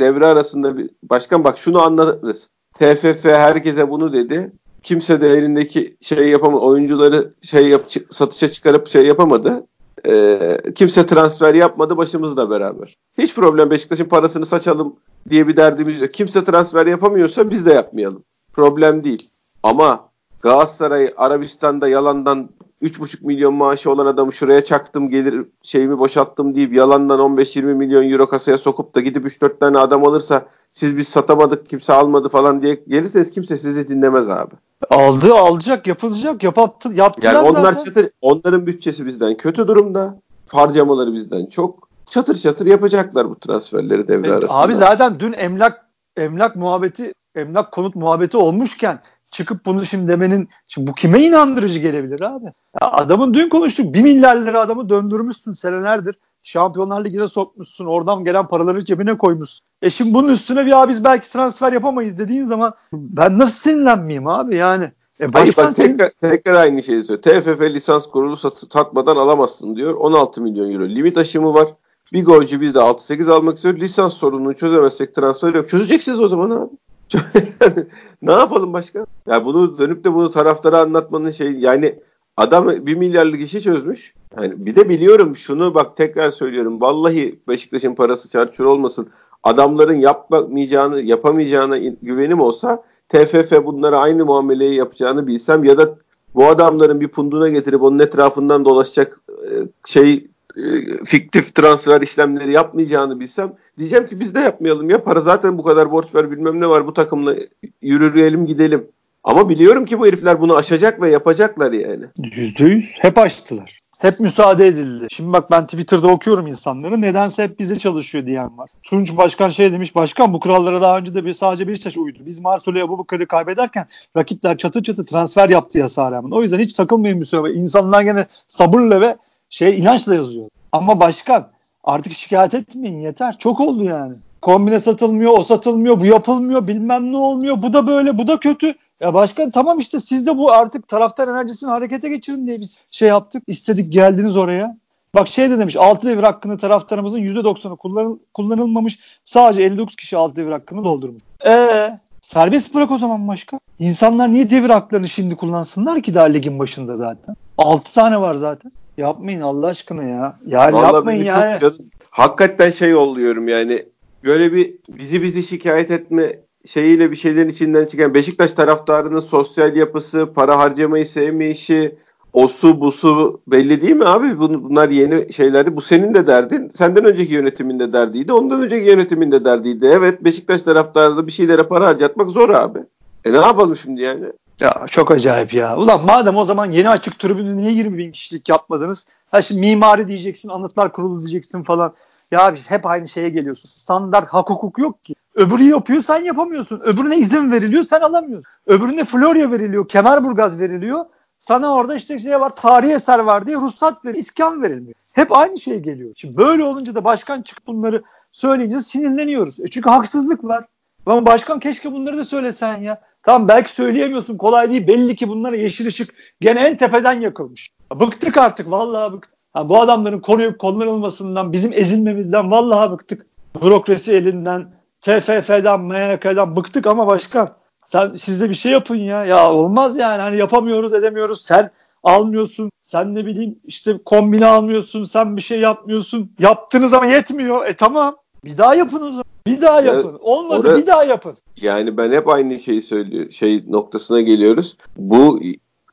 devre 0.00 0.26
arasında 0.26 0.78
bir 0.78 0.90
başkan 1.02 1.44
bak 1.44 1.58
şunu 1.58 1.82
anlarız. 1.82 2.48
TFF 2.74 3.24
herkese 3.24 3.90
bunu 3.90 4.12
dedi. 4.12 4.52
Kimse 4.82 5.20
de 5.20 5.30
elindeki 5.30 5.96
şey 6.00 6.28
yapamadı. 6.28 6.60
Oyuncuları 6.64 7.34
şey 7.42 7.68
yap, 7.68 7.92
satışa 8.10 8.50
çıkarıp 8.50 8.88
şey 8.88 9.06
yapamadı. 9.06 9.66
Ee, 10.06 10.58
kimse 10.74 11.06
transfer 11.06 11.54
yapmadı 11.54 11.96
başımızla 11.96 12.50
beraber. 12.50 12.96
Hiç 13.18 13.34
problem 13.34 13.70
Beşiktaş'ın 13.70 14.04
parasını 14.04 14.46
saçalım 14.46 14.96
diye 15.30 15.48
bir 15.48 15.56
derdimiz 15.56 16.00
yok. 16.00 16.10
Kimse 16.10 16.44
transfer 16.44 16.86
yapamıyorsa 16.86 17.50
biz 17.50 17.66
de 17.66 17.72
yapmayalım. 17.72 18.24
Problem 18.52 19.04
değil. 19.04 19.30
Ama 19.62 20.08
Galatasaray 20.42 21.14
Arabistan'da 21.16 21.88
yalandan 21.88 22.48
3,5 22.82 23.26
milyon 23.26 23.54
maaşı 23.54 23.90
olan 23.90 24.06
adamı 24.06 24.32
şuraya 24.32 24.64
çaktım 24.64 25.10
gelir 25.10 25.46
şeyimi 25.62 25.98
boşalttım 25.98 26.54
deyip 26.54 26.74
yalandan 26.74 27.20
15-20 27.20 27.62
milyon 27.62 28.10
euro 28.10 28.28
kasaya 28.28 28.58
sokup 28.58 28.94
da 28.94 29.00
gidip 29.00 29.24
3-4 29.26 29.58
tane 29.58 29.78
adam 29.78 30.04
alırsa 30.06 30.46
siz 30.70 30.96
biz 30.96 31.08
satamadık 31.08 31.68
kimse 31.68 31.92
almadı 31.92 32.28
falan 32.28 32.62
diye 32.62 32.74
gelirseniz 32.88 33.30
kimse 33.30 33.56
sizi 33.56 33.88
dinlemez 33.88 34.28
abi. 34.28 34.54
Aldı 34.90 35.34
alacak 35.34 35.86
yapılacak 35.86 36.42
yapattı 36.42 36.92
yaptılar 36.94 37.34
Yani 37.34 37.48
onlar 37.48 37.72
zaten. 37.72 37.84
çatır 37.84 38.10
onların 38.20 38.66
bütçesi 38.66 39.06
bizden 39.06 39.36
kötü 39.36 39.68
durumda. 39.68 40.18
Harcamaları 40.52 41.12
bizden 41.12 41.46
çok. 41.46 41.88
Çatır 42.12 42.36
çatır 42.36 42.66
yapacaklar 42.66 43.30
bu 43.30 43.38
transferleri 43.38 44.08
devre 44.08 44.28
evet, 44.28 44.38
arasında. 44.38 44.58
Abi 44.58 44.74
zaten 44.74 45.20
dün 45.20 45.32
emlak 45.32 45.86
emlak 46.16 46.56
muhabbeti 46.56 47.14
emlak 47.34 47.72
konut 47.72 47.94
muhabbeti 47.94 48.36
olmuşken 48.36 49.00
çıkıp 49.30 49.66
bunu 49.66 49.84
şimdi 49.84 50.08
demenin 50.08 50.48
şimdi 50.66 50.90
bu 50.90 50.94
kime 50.94 51.20
inandırıcı 51.20 51.78
gelebilir 51.78 52.20
abi? 52.20 52.44
Ya 52.80 52.92
adamın 52.92 53.34
dün 53.34 53.48
konuştuk 53.48 53.94
1 53.94 54.02
milyar 54.02 54.36
lira 54.36 54.60
adamı 54.60 54.88
döndürmüşsün 54.88 55.52
senelerdir. 55.52 56.18
Şampiyonlar 56.42 57.04
Ligi'ne 57.04 57.28
sokmuşsun. 57.28 57.86
Oradan 57.86 58.24
gelen 58.24 58.46
paraları 58.46 58.84
cebine 58.84 59.18
koymuşsun. 59.18 59.66
E 59.82 59.90
şimdi 59.90 60.14
bunun 60.14 60.28
üstüne 60.28 60.66
bir 60.66 60.82
abi 60.82 60.90
biz 60.90 61.04
belki 61.04 61.32
transfer 61.32 61.72
yapamayız 61.72 62.18
dediğin 62.18 62.48
zaman 62.48 62.74
ben 62.92 63.38
nasıl 63.38 63.54
sinirlenmeyeyim 63.54 64.26
abi 64.26 64.56
yani. 64.56 64.92
E 65.20 65.26
Hayır 65.32 65.54
bak 65.56 65.72
senin... 65.72 65.88
tekrar, 65.88 66.10
tekrar 66.20 66.54
aynı 66.54 66.82
şeyi 66.82 67.02
söylüyor. 67.02 67.42
TFF 67.42 67.60
lisans 67.60 68.06
kurulu 68.06 68.36
sat, 68.36 68.56
satmadan 68.56 69.16
alamazsın 69.16 69.76
diyor. 69.76 69.94
16 69.94 70.42
milyon 70.42 70.72
euro. 70.72 70.84
Limit 70.84 71.18
aşımı 71.18 71.54
var. 71.54 71.68
Bir 72.12 72.24
golcü 72.24 72.60
biz 72.60 72.74
de 72.74 72.78
6-8 72.78 73.30
almak 73.30 73.56
istiyor. 73.56 73.76
Lisans 73.76 74.14
sorununu 74.14 74.54
çözemezsek 74.54 75.14
transfer 75.14 75.54
yok. 75.54 75.68
Çözeceksiniz 75.68 76.20
o 76.20 76.28
zaman 76.28 76.50
abi. 76.50 76.70
ne 78.22 78.32
yapalım 78.32 78.72
başka? 78.72 79.06
Ya 79.26 79.44
bunu 79.44 79.78
dönüp 79.78 80.04
de 80.04 80.14
bunu 80.14 80.30
taraftara 80.30 80.80
anlatmanın 80.80 81.30
şey 81.30 81.52
yani 81.52 81.98
adam 82.36 82.86
bir 82.86 82.94
milyarlık 82.94 83.40
işi 83.40 83.62
çözmüş. 83.62 84.14
Yani 84.36 84.66
bir 84.66 84.76
de 84.76 84.88
biliyorum 84.88 85.36
şunu 85.36 85.74
bak 85.74 85.96
tekrar 85.96 86.30
söylüyorum. 86.30 86.80
Vallahi 86.80 87.40
Beşiktaş'ın 87.48 87.94
parası 87.94 88.30
çarçur 88.30 88.64
olmasın. 88.64 89.08
Adamların 89.42 89.94
yapmayacağını, 89.94 91.02
yapamayacağına 91.02 91.78
güvenim 91.78 92.40
olsa 92.40 92.82
TFF 93.08 93.64
bunlara 93.64 93.98
aynı 93.98 94.24
muameleyi 94.24 94.74
yapacağını 94.74 95.26
bilsem 95.26 95.64
ya 95.64 95.78
da 95.78 95.98
bu 96.34 96.46
adamların 96.46 97.00
bir 97.00 97.08
punduna 97.08 97.48
getirip 97.48 97.82
onun 97.82 97.98
etrafından 97.98 98.64
dolaşacak 98.64 99.20
e, 99.28 99.50
şey 99.86 100.26
e, 100.56 101.04
fiktif 101.04 101.54
transfer 101.54 102.00
işlemleri 102.00 102.52
yapmayacağını 102.52 103.20
bilsem 103.20 103.52
diyeceğim 103.78 104.06
ki 104.06 104.20
biz 104.20 104.34
de 104.34 104.40
yapmayalım 104.40 104.90
ya 104.90 105.04
para 105.04 105.20
zaten 105.20 105.58
bu 105.58 105.62
kadar 105.62 105.90
borç 105.90 106.14
ver 106.14 106.30
bilmem 106.30 106.60
ne 106.60 106.68
var 106.68 106.86
bu 106.86 106.92
takımla 106.92 107.34
yürüyelim 107.82 108.46
gidelim. 108.46 108.88
Ama 109.24 109.48
biliyorum 109.48 109.84
ki 109.84 109.98
bu 109.98 110.06
herifler 110.06 110.40
bunu 110.40 110.56
aşacak 110.56 111.02
ve 111.02 111.10
yapacaklar 111.10 111.72
yani. 111.72 112.04
Yüzde 112.36 112.64
yüz. 112.64 112.94
Hep 112.98 113.18
açtılar. 113.18 113.76
Hep 114.00 114.20
müsaade 114.20 114.66
edildi. 114.66 115.06
Şimdi 115.10 115.32
bak 115.32 115.50
ben 115.50 115.66
Twitter'da 115.66 116.08
okuyorum 116.08 116.46
insanları. 116.46 117.00
Nedense 117.00 117.42
hep 117.42 117.58
bize 117.58 117.78
çalışıyor 117.78 118.26
diyen 118.26 118.58
var. 118.58 118.70
Tunç 118.82 119.16
Başkan 119.16 119.48
şey 119.48 119.72
demiş. 119.72 119.94
Başkan 119.94 120.32
bu 120.32 120.40
kurallara 120.40 120.80
daha 120.80 120.98
önce 120.98 121.14
de 121.14 121.24
bir 121.24 121.32
sadece 121.32 121.66
bir 121.66 121.72
Beşiktaş 121.72 121.96
uydu. 121.96 122.18
Biz 122.26 122.40
Marcelo'ya 122.40 122.88
bu 122.88 123.04
karı 123.04 123.26
kaybederken 123.26 123.86
rakipler 124.16 124.58
çatı 124.58 124.82
çatı 124.82 125.06
transfer 125.06 125.48
yaptı 125.48 125.78
yasağa 125.78 126.10
rağmen. 126.12 126.30
O 126.30 126.42
yüzden 126.42 126.58
hiç 126.58 126.74
takılmayın 126.74 127.18
müsaade. 127.18 127.52
İnsanlar 127.52 128.02
gene 128.02 128.26
sabırla 128.48 129.00
ve 129.00 129.16
şey 129.52 129.78
inançla 129.78 130.14
yazıyor. 130.14 130.44
Ama 130.72 131.00
başkan 131.00 131.46
artık 131.84 132.12
şikayet 132.12 132.54
etmeyin 132.54 133.00
yeter. 133.00 133.38
Çok 133.38 133.60
oldu 133.60 133.84
yani. 133.84 134.14
Kombine 134.42 134.80
satılmıyor, 134.80 135.38
o 135.38 135.42
satılmıyor, 135.42 136.00
bu 136.00 136.06
yapılmıyor, 136.06 136.66
bilmem 136.66 137.12
ne 137.12 137.16
olmuyor. 137.16 137.62
Bu 137.62 137.72
da 137.72 137.86
böyle, 137.86 138.18
bu 138.18 138.26
da 138.26 138.40
kötü. 138.40 138.74
Ya 139.00 139.14
başkan 139.14 139.50
tamam 139.50 139.78
işte 139.78 140.00
siz 140.00 140.26
de 140.26 140.38
bu 140.38 140.52
artık 140.52 140.88
taraftar 140.88 141.28
enerjisini 141.28 141.70
harekete 141.70 142.08
geçirin 142.08 142.46
diye 142.46 142.60
biz 142.60 142.80
şey 142.90 143.08
yaptık. 143.08 143.42
istedik 143.46 143.92
geldiniz 143.92 144.36
oraya. 144.36 144.76
Bak 145.14 145.28
şey 145.28 145.50
de 145.50 145.58
demiş 145.58 145.76
6 145.76 146.08
devir 146.08 146.22
hakkını 146.22 146.58
taraftarımızın 146.58 147.18
%90'ı 147.18 147.76
kullanıl, 147.76 148.18
kullanılmamış. 148.34 148.98
Sadece 149.24 149.62
59 149.62 149.96
kişi 149.96 150.16
6 150.16 150.36
devir 150.36 150.52
hakkını 150.52 150.84
doldurmuş. 150.84 151.22
Eee 151.46 151.98
serbest 152.22 152.74
bırak 152.74 152.90
o 152.90 152.98
zaman 152.98 153.28
başka. 153.28 153.58
İnsanlar 153.78 154.32
niye 154.32 154.50
devir 154.50 154.70
haklarını 154.70 155.08
şimdi 155.08 155.36
kullansınlar 155.36 156.02
ki 156.02 156.14
daha 156.14 156.26
ligin 156.26 156.58
başında 156.58 156.96
zaten. 156.96 157.34
6 157.58 157.94
tane 157.94 158.20
var 158.20 158.34
zaten. 158.34 158.70
Yapmayın 158.96 159.40
Allah 159.40 159.66
aşkına 159.66 160.02
ya. 160.02 160.38
Yani 160.46 160.72
Vallahi 160.72 160.94
yapmayın 160.94 161.24
yani. 161.24 161.60
Çok, 161.60 161.74
hakikaten 162.10 162.70
şey 162.70 162.94
oluyorum 162.94 163.48
yani. 163.48 163.86
Böyle 164.24 164.52
bir 164.52 164.74
bizi 164.88 165.22
bizi 165.22 165.42
şikayet 165.42 165.90
etme 165.90 166.38
şeyiyle 166.66 167.10
bir 167.10 167.16
şeylerin 167.16 167.48
içinden 167.48 167.86
çıkan 167.86 168.14
Beşiktaş 168.14 168.52
taraftarının 168.52 169.20
sosyal 169.20 169.76
yapısı, 169.76 170.32
para 170.34 170.58
harcamayı 170.58 171.06
sevmeyişi, 171.06 171.96
o 172.32 172.48
su 172.48 172.80
bu 172.80 172.92
su 172.92 173.40
belli 173.46 173.82
değil 173.82 173.96
mi 173.96 174.04
abi? 174.04 174.38
Bunlar 174.38 174.88
yeni 174.88 175.32
şeylerdi. 175.32 175.76
Bu 175.76 175.80
senin 175.80 176.14
de 176.14 176.26
derdin. 176.26 176.70
Senden 176.74 177.04
önceki 177.04 177.34
yönetimin 177.34 177.80
de 177.80 177.92
derdiydi. 177.92 178.32
Ondan 178.32 178.62
önceki 178.62 178.86
yönetimin 178.86 179.32
de 179.32 179.44
derdiydi. 179.44 179.86
Evet 179.86 180.24
Beşiktaş 180.24 180.62
taraftarı 180.62 181.26
bir 181.26 181.32
şeylere 181.32 181.62
para 181.62 181.86
harcatmak 181.86 182.30
zor 182.30 182.48
abi. 182.48 182.78
E 183.24 183.32
ne 183.32 183.36
yapalım 183.36 183.76
şimdi 183.76 184.02
yani? 184.02 184.24
Ya 184.60 184.84
çok 184.90 185.10
acayip 185.10 185.54
ya. 185.54 185.76
Ulan 185.76 186.00
madem 186.06 186.36
o 186.36 186.44
zaman 186.44 186.70
yeni 186.70 186.88
açık 186.88 187.18
tribünü 187.18 187.56
niye 187.56 187.72
20 187.72 187.98
bin 187.98 188.12
kişilik 188.12 188.48
yapmadınız? 188.48 189.06
Ha 189.30 189.42
şimdi 189.42 189.60
mimari 189.60 190.08
diyeceksin, 190.08 190.48
anıtlar 190.48 190.92
kurulu 190.92 191.20
diyeceksin 191.20 191.62
falan. 191.62 191.92
Ya 192.30 192.54
biz 192.54 192.70
hep 192.70 192.86
aynı 192.86 193.08
şeye 193.08 193.28
geliyorsun. 193.28 193.68
Standart 193.68 194.28
hak 194.28 194.50
hukuk 194.50 194.78
yok 194.78 195.04
ki. 195.04 195.14
Öbürü 195.34 195.62
yapıyor 195.62 196.02
sen 196.02 196.24
yapamıyorsun. 196.24 196.80
Öbürüne 196.80 197.16
izin 197.16 197.52
veriliyor 197.52 197.84
sen 197.84 198.00
alamıyorsun. 198.00 198.52
Öbürüne 198.66 199.04
Florya 199.04 199.50
veriliyor, 199.50 199.88
Kemerburgaz 199.88 200.60
veriliyor. 200.60 201.04
Sana 201.42 201.74
orada 201.74 201.94
işte 201.94 202.18
şey 202.18 202.40
var, 202.40 202.56
tarihi 202.56 202.92
eser 202.92 203.18
var 203.18 203.46
diye 203.46 203.56
ruhsat 203.56 204.04
ver, 204.04 204.14
iskan 204.14 204.62
verilmiyor. 204.62 204.94
Hep 205.14 205.36
aynı 205.36 205.58
şey 205.58 205.78
geliyor. 205.78 206.12
Şimdi 206.16 206.36
böyle 206.36 206.64
olunca 206.64 206.94
da 206.94 207.04
başkan 207.04 207.42
çıkıp 207.42 207.66
bunları 207.66 208.02
söyleyince 208.32 208.78
sinirleniyoruz. 208.78 209.60
E 209.60 209.68
çünkü 209.68 209.90
haksızlık 209.90 210.44
var. 210.44 210.64
Ama 211.06 211.26
başkan 211.26 211.60
keşke 211.60 211.92
bunları 211.92 212.18
da 212.18 212.24
söylesen 212.24 212.76
ya. 212.76 213.00
Tamam 213.22 213.48
belki 213.48 213.72
söyleyemiyorsun 213.72 214.36
kolay 214.36 214.70
değil. 214.70 214.86
Belli 214.86 215.16
ki 215.16 215.28
bunlara 215.28 215.56
yeşil 215.56 215.86
ışık 215.86 216.14
gene 216.40 216.60
en 216.60 216.76
tepeden 216.76 217.20
yakılmış. 217.20 217.70
Bıktık 217.94 218.36
artık 218.36 218.70
vallahi 218.70 219.12
bıktık. 219.12 219.34
Ha, 219.52 219.68
bu 219.68 219.80
adamların 219.80 220.20
koruyup 220.20 220.58
kullanılmasından, 220.58 221.52
bizim 221.52 221.72
ezilmemizden 221.72 222.50
vallahi 222.50 222.90
bıktık. 222.90 223.26
Bürokrasi 223.62 224.12
elinden, 224.12 224.70
TFF'den, 225.00 225.80
MHK'den 225.80 226.56
bıktık 226.56 226.86
ama 226.86 227.06
başkan 227.06 227.61
sen 227.92 228.16
siz 228.16 228.40
de 228.40 228.50
bir 228.50 228.54
şey 228.54 228.72
yapın 228.72 228.96
ya. 228.96 229.24
Ya 229.24 229.52
olmaz 229.52 229.96
yani 229.96 230.20
hani 230.20 230.36
yapamıyoruz 230.36 230.94
edemiyoruz. 230.94 231.42
Sen 231.42 231.70
almıyorsun. 232.02 232.70
Sen 232.82 233.14
ne 233.14 233.26
bileyim 233.26 233.58
işte 233.64 233.98
kombine 234.04 234.46
almıyorsun. 234.46 235.04
Sen 235.04 235.36
bir 235.36 235.42
şey 235.42 235.60
yapmıyorsun. 235.60 236.32
Yaptığınız 236.38 236.94
ama 236.94 237.06
yetmiyor. 237.06 237.66
E 237.66 237.76
tamam. 237.76 238.16
Bir 238.44 238.58
daha 238.58 238.74
yapın 238.74 238.96
o 238.96 239.08
zaman. 239.08 239.24
Bir 239.46 239.60
daha 239.60 239.80
yapın. 239.80 240.12
Ya, 240.12 240.18
Olmadı 240.18 240.60
orada, 240.60 240.76
bir 240.76 240.86
daha 240.86 241.04
yapın. 241.04 241.36
Yani 241.56 241.96
ben 241.96 242.12
hep 242.12 242.28
aynı 242.28 242.58
şeyi 242.58 242.82
söylüyor 242.82 243.30
şey 243.30 243.64
noktasına 243.68 244.20
geliyoruz. 244.20 244.76
Bu 244.96 245.40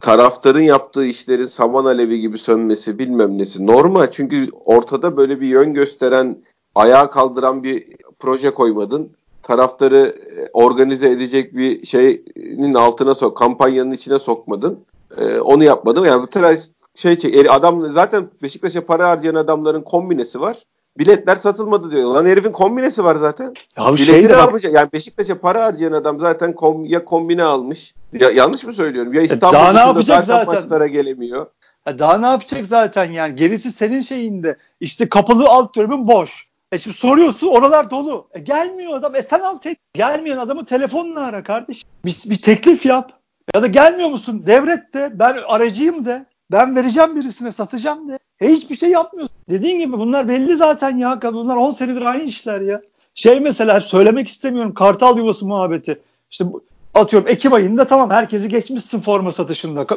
taraftarın 0.02 0.62
yaptığı 0.62 1.06
işlerin 1.06 1.46
saman 1.46 1.86
alevi 1.86 2.20
gibi 2.20 2.38
sönmesi 2.38 3.00
bilmem 3.00 3.38
nesi 3.38 3.68
normal. 3.68 4.08
Çünkü 4.12 4.48
ortada 4.66 5.18
böyle 5.18 5.42
bir 5.42 5.48
yön 5.48 5.74
gösteren, 5.74 6.38
ayağa 6.76 7.10
kaldıran 7.10 7.64
bir 7.64 7.88
proje 8.20 8.50
koymadın. 8.50 9.12
Taraftarı 9.44 10.16
e, 10.38 10.50
organize 10.54 11.10
edecek 11.10 11.56
bir 11.56 11.86
şeyin 11.86 12.74
altına 12.74 13.16
sok, 13.16 13.38
kampanyanın 13.38 13.92
içine 13.92 14.20
sokmadın. 14.20 14.80
Ee, 15.18 15.40
onu 15.40 15.64
yapmadın. 15.64 16.06
Yani 16.06 16.22
bu 16.22 16.28
taraf 16.28 16.58
şey 16.96 17.16
çek. 17.16 17.50
Adam 17.50 17.90
zaten 17.90 18.28
Beşiktaş'a 18.44 18.86
para 18.86 19.10
harcayan 19.10 19.36
adamların 19.36 19.82
kombinesi 19.82 20.42
var. 20.42 20.58
Biletler 20.98 21.36
satılmadı 21.36 21.92
diyor. 21.92 22.10
Lan 22.10 22.26
herifin 22.26 22.52
kombinesi 22.52 23.04
var 23.04 23.16
zaten. 23.16 23.54
Ya 23.78 23.88
Bileti 23.88 24.06
şey 24.06 24.24
ne 24.24 24.30
bak, 24.30 24.38
yapacak? 24.38 24.74
Yani 24.74 24.90
Beşiktaş'a 24.94 25.40
para 25.40 25.64
harcayan 25.64 25.92
adam 25.92 26.20
zaten 26.20 26.54
kom, 26.56 26.86
ya 26.86 27.06
kombine 27.06 27.44
almış. 27.44 27.94
Ya, 28.14 28.30
yanlış 28.30 28.64
mı 28.64 28.74
söylüyorum? 28.74 29.14
Ya 29.14 29.22
İstanbul 29.22 29.54
daha 29.54 29.74
ne 29.74 29.80
yapacak 29.80 30.24
zaten? 30.24 30.56
maçlara 30.56 30.88
gelemiyor. 30.88 31.46
Ya 31.88 32.00
daha 32.00 32.18
ne 32.18 32.28
yapacak 32.28 32.66
zaten 32.66 33.12
yani? 33.12 33.36
Gerisi 33.36 33.72
senin 33.72 34.02
şeyinde. 34.02 34.58
İşte 34.80 35.10
kapalı 35.10 35.50
alt 35.50 35.74
tribün 35.74 36.06
boş. 36.06 36.49
E 36.72 36.78
şimdi 36.78 36.98
soruyorsun 36.98 37.48
oralar 37.48 37.90
dolu. 37.90 38.28
E 38.34 38.40
gelmiyor 38.40 38.94
adam. 38.94 39.16
E 39.16 39.24
sen 39.24 39.40
al 39.40 39.58
tek. 39.58 39.78
Gelmeyen 39.94 40.38
adamı 40.38 40.66
telefonla 40.66 41.20
ara 41.20 41.44
kardeş. 41.44 41.86
Bir, 42.06 42.22
bir 42.26 42.42
teklif 42.42 42.86
yap. 42.86 43.12
Ya 43.56 43.62
da 43.62 43.68
gelmiyor 43.68 44.10
musun? 44.10 44.44
Devret 44.46 44.94
de. 44.94 45.12
Ben 45.14 45.38
aracıyım 45.48 46.06
de. 46.06 46.26
Ben 46.52 46.76
vereceğim 46.76 47.16
birisine 47.16 47.52
satacağım 47.52 48.10
de. 48.10 48.20
E 48.42 48.52
hiçbir 48.52 48.76
şey 48.76 48.90
yapmıyorsun. 48.90 49.36
Dediğin 49.50 49.80
gibi 49.80 49.98
bunlar 49.98 50.28
belli 50.28 50.56
zaten 50.56 50.98
ya. 50.98 51.20
Bunlar 51.22 51.56
10 51.56 51.72
senedir 51.72 52.02
aynı 52.02 52.24
işler 52.24 52.62
ya. 52.62 52.82
Şey 53.16 53.40
mesela 53.40 53.82
söylemek 53.82 54.28
istemiyorum. 54.28 54.74
Kartal 54.74 55.18
yuvası 55.18 55.48
muhabbeti. 55.48 56.02
İşte 56.32 56.46
atıyorum 56.94 57.28
Ekim 57.28 57.54
ayında 57.54 57.86
tamam 57.86 58.10
herkesi 58.10 58.50
geçmişsin 58.50 59.02
forma 59.02 59.32
satışında. 59.32 59.88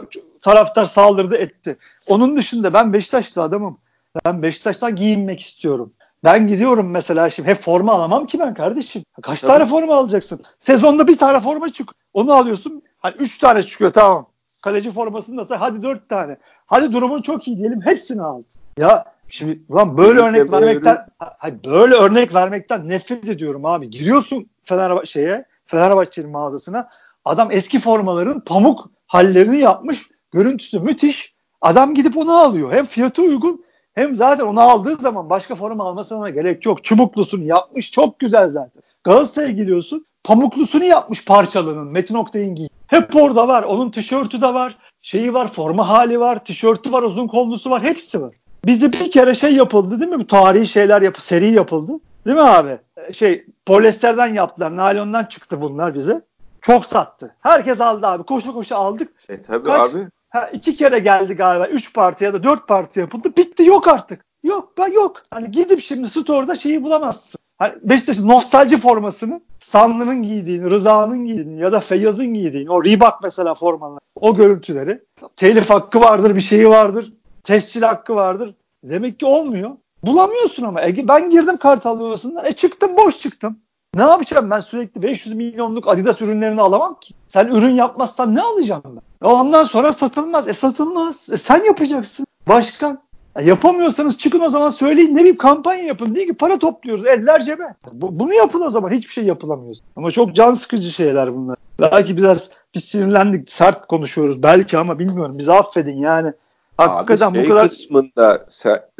Taraftar 0.40 0.86
saldırdı 0.86 1.36
etti. 1.36 1.76
Onun 2.08 2.36
dışında 2.36 2.74
ben 2.74 2.92
Beşiktaşlı 2.92 3.42
adamım. 3.42 3.78
Ben 4.24 4.42
Beşiktaş'tan 4.42 4.96
giyinmek 4.96 5.40
istiyorum. 5.40 5.92
Ben 6.24 6.46
gidiyorum 6.46 6.90
mesela 6.94 7.30
şimdi 7.30 7.48
hep 7.48 7.56
forma 7.56 7.92
alamam 7.92 8.26
ki 8.26 8.38
ben 8.38 8.54
kardeşim. 8.54 9.04
Kaç 9.22 9.40
Tabii. 9.40 9.52
tane 9.52 9.66
forma 9.66 9.94
alacaksın? 9.94 10.40
Sezonda 10.58 11.08
bir 11.08 11.18
tane 11.18 11.40
forma 11.40 11.72
çık. 11.72 11.90
Onu 12.14 12.32
alıyorsun. 12.32 12.82
Hani 12.98 13.14
üç 13.18 13.38
tane 13.38 13.62
çıkıyor 13.62 13.92
tamam. 13.92 14.26
Kaleci 14.62 14.90
formasını 14.90 15.36
da 15.36 15.44
say. 15.44 15.58
Hadi 15.58 15.82
dört 15.82 16.08
tane. 16.08 16.36
Hadi 16.66 16.92
durumun 16.92 17.22
çok 17.22 17.48
iyi 17.48 17.58
diyelim. 17.58 17.80
Hepsini 17.80 18.22
al. 18.22 18.42
Ya 18.78 19.04
şimdi 19.28 19.62
ulan 19.68 19.96
böyle 19.96 20.20
Ürün 20.20 20.28
örnek 20.28 20.52
vermekten 20.52 21.06
hayır, 21.18 21.56
böyle 21.66 21.94
örnek 21.94 22.34
vermekten 22.34 22.88
nefret 22.88 23.28
ediyorum 23.28 23.66
abi. 23.66 23.90
Giriyorsun 23.90 24.46
Fenerbahçe 24.64 25.10
şeye 25.10 25.44
Fenerbahçe'nin 25.66 26.30
mağazasına. 26.30 26.88
Adam 27.24 27.50
eski 27.50 27.78
formaların 27.78 28.40
pamuk 28.40 28.90
hallerini 29.06 29.58
yapmış. 29.58 30.08
Görüntüsü 30.32 30.80
müthiş. 30.80 31.34
Adam 31.60 31.94
gidip 31.94 32.16
onu 32.16 32.32
alıyor. 32.32 32.72
Hem 32.72 32.84
fiyatı 32.84 33.22
uygun 33.22 33.64
hem 33.94 34.16
zaten 34.16 34.44
onu 34.46 34.60
aldığı 34.60 34.96
zaman 34.96 35.30
başka 35.30 35.54
forma 35.54 35.84
almasına 35.84 36.30
gerek 36.30 36.66
yok. 36.66 36.84
Çubuklusunu 36.84 37.44
yapmış. 37.44 37.90
Çok 37.90 38.18
güzel 38.18 38.50
zaten. 38.50 38.82
Galatasaray'a 39.04 39.50
gidiyorsun. 39.52 40.06
Pamuklusunu 40.24 40.84
yapmış 40.84 41.24
parçalının. 41.24 41.88
Metin 41.88 42.14
Oktay'ın 42.14 42.54
giy. 42.54 42.68
Hep 42.86 43.16
orada 43.16 43.48
var. 43.48 43.62
Onun 43.62 43.90
tişörtü 43.90 44.40
de 44.40 44.54
var. 44.54 44.76
Şeyi 45.02 45.34
var. 45.34 45.48
Forma 45.52 45.88
hali 45.88 46.20
var. 46.20 46.44
Tişörtü 46.44 46.92
var. 46.92 47.02
Uzun 47.02 47.26
kollusu 47.28 47.70
var. 47.70 47.82
Hepsi 47.82 48.22
var. 48.22 48.34
Bizde 48.64 48.92
bir 48.92 49.10
kere 49.10 49.34
şey 49.34 49.54
yapıldı 49.54 50.00
değil 50.00 50.12
mi? 50.12 50.18
Bu 50.20 50.26
tarihi 50.26 50.66
şeyler 50.66 51.02
yapı 51.02 51.22
seri 51.22 51.50
yapıldı. 51.52 51.92
Değil 52.26 52.36
mi 52.36 52.42
abi? 52.42 52.78
Ee, 52.96 53.12
Şey 53.12 53.46
polyesterden 53.66 54.34
yaptılar. 54.34 54.76
Naylondan 54.76 55.24
çıktı 55.24 55.60
bunlar 55.60 55.94
bize. 55.94 56.20
Çok 56.60 56.86
sattı. 56.86 57.34
Herkes 57.40 57.80
aldı 57.80 58.06
abi. 58.06 58.22
Koşu 58.22 58.52
koşu 58.52 58.76
aldık. 58.76 59.12
E 59.28 59.42
tabii 59.42 59.66
Kaç- 59.66 59.90
abi. 59.90 60.08
Ha, 60.32 60.50
iki 60.52 60.76
kere 60.76 60.98
geldi 60.98 61.34
galiba. 61.34 61.66
Üç 61.66 61.94
parti 61.94 62.24
ya 62.24 62.34
da 62.34 62.42
dört 62.42 62.68
parti 62.68 63.00
yapıldı. 63.00 63.32
Bitti 63.36 63.64
yok 63.64 63.88
artık. 63.88 64.24
Yok 64.42 64.72
ben 64.78 64.92
yok. 64.92 65.22
Hani 65.30 65.50
gidip 65.50 65.80
şimdi 65.80 66.08
store'da 66.08 66.56
şeyi 66.56 66.82
bulamazsın. 66.82 67.40
Hani 67.58 67.74
Beşiktaş'ın 67.82 68.28
nostalji 68.28 68.76
formasını 68.76 69.40
Sanlı'nın 69.60 70.22
giydiğini, 70.22 70.70
Rıza'nın 70.70 71.24
giydiğini 71.24 71.60
ya 71.60 71.72
da 71.72 71.80
Feyyaz'ın 71.80 72.34
giydiğini 72.34 72.70
o 72.70 72.84
Reebok 72.84 73.14
mesela 73.22 73.54
formalar. 73.54 73.98
O 74.14 74.36
görüntüleri. 74.36 75.02
Telif 75.36 75.70
hakkı 75.70 76.00
vardır, 76.00 76.36
bir 76.36 76.40
şeyi 76.40 76.68
vardır. 76.68 77.12
Tescil 77.44 77.82
hakkı 77.82 78.14
vardır. 78.14 78.54
Demek 78.84 79.20
ki 79.20 79.26
olmuyor. 79.26 79.70
Bulamıyorsun 80.02 80.62
ama. 80.62 80.82
E, 80.82 81.08
ben 81.08 81.30
girdim 81.30 81.56
Kartal 81.56 82.00
Yuvası'ndan. 82.00 82.44
E 82.44 82.52
çıktım 82.52 82.96
boş 82.96 83.18
çıktım. 83.18 83.58
Ne 83.94 84.02
yapacağım 84.02 84.50
ben 84.50 84.60
sürekli 84.60 85.02
500 85.02 85.34
milyonluk 85.34 85.88
Adidas 85.88 86.22
ürünlerini 86.22 86.60
alamam 86.60 86.96
ki. 87.00 87.14
Sen 87.28 87.46
ürün 87.46 87.74
yapmazsan 87.74 88.34
ne 88.34 88.42
alacağım 88.42 88.82
ben? 88.86 89.28
E 89.28 89.30
ondan 89.30 89.64
sonra 89.64 89.92
satılmaz. 89.92 90.48
E 90.48 90.52
satılmaz. 90.54 91.28
E 91.32 91.36
sen 91.36 91.64
yapacaksın. 91.64 92.26
Başkan. 92.48 93.02
E 93.36 93.44
yapamıyorsanız 93.44 94.18
çıkın 94.18 94.40
o 94.40 94.50
zaman 94.50 94.70
söyleyin. 94.70 95.14
Ne 95.14 95.20
bileyim 95.20 95.36
kampanya 95.36 95.82
yapın. 95.84 96.14
Diye 96.14 96.26
ki 96.26 96.34
para 96.34 96.58
topluyoruz. 96.58 97.06
Eller 97.06 97.40
cebe. 97.40 97.74
Bu- 97.92 98.20
bunu 98.20 98.34
yapın 98.34 98.60
o 98.60 98.70
zaman. 98.70 98.90
Hiçbir 98.90 99.12
şey 99.12 99.24
yapılamıyor. 99.24 99.74
Ama 99.96 100.10
çok 100.10 100.34
can 100.34 100.54
sıkıcı 100.54 100.90
şeyler 100.90 101.34
bunlar. 101.34 101.56
Belki 101.80 102.16
biraz 102.16 102.50
biz 102.74 102.84
sinirlendik. 102.84 103.52
Sert 103.52 103.86
konuşuyoruz. 103.86 104.42
Belki 104.42 104.78
ama 104.78 104.98
bilmiyorum. 104.98 105.38
Bizi 105.38 105.52
affedin 105.52 105.96
yani. 105.96 106.32
Hakikaten 106.76 107.26
Abi 107.26 107.34
şey 107.34 107.44
bu 107.44 107.48
kadar 107.48 107.68
kısmında 107.68 108.46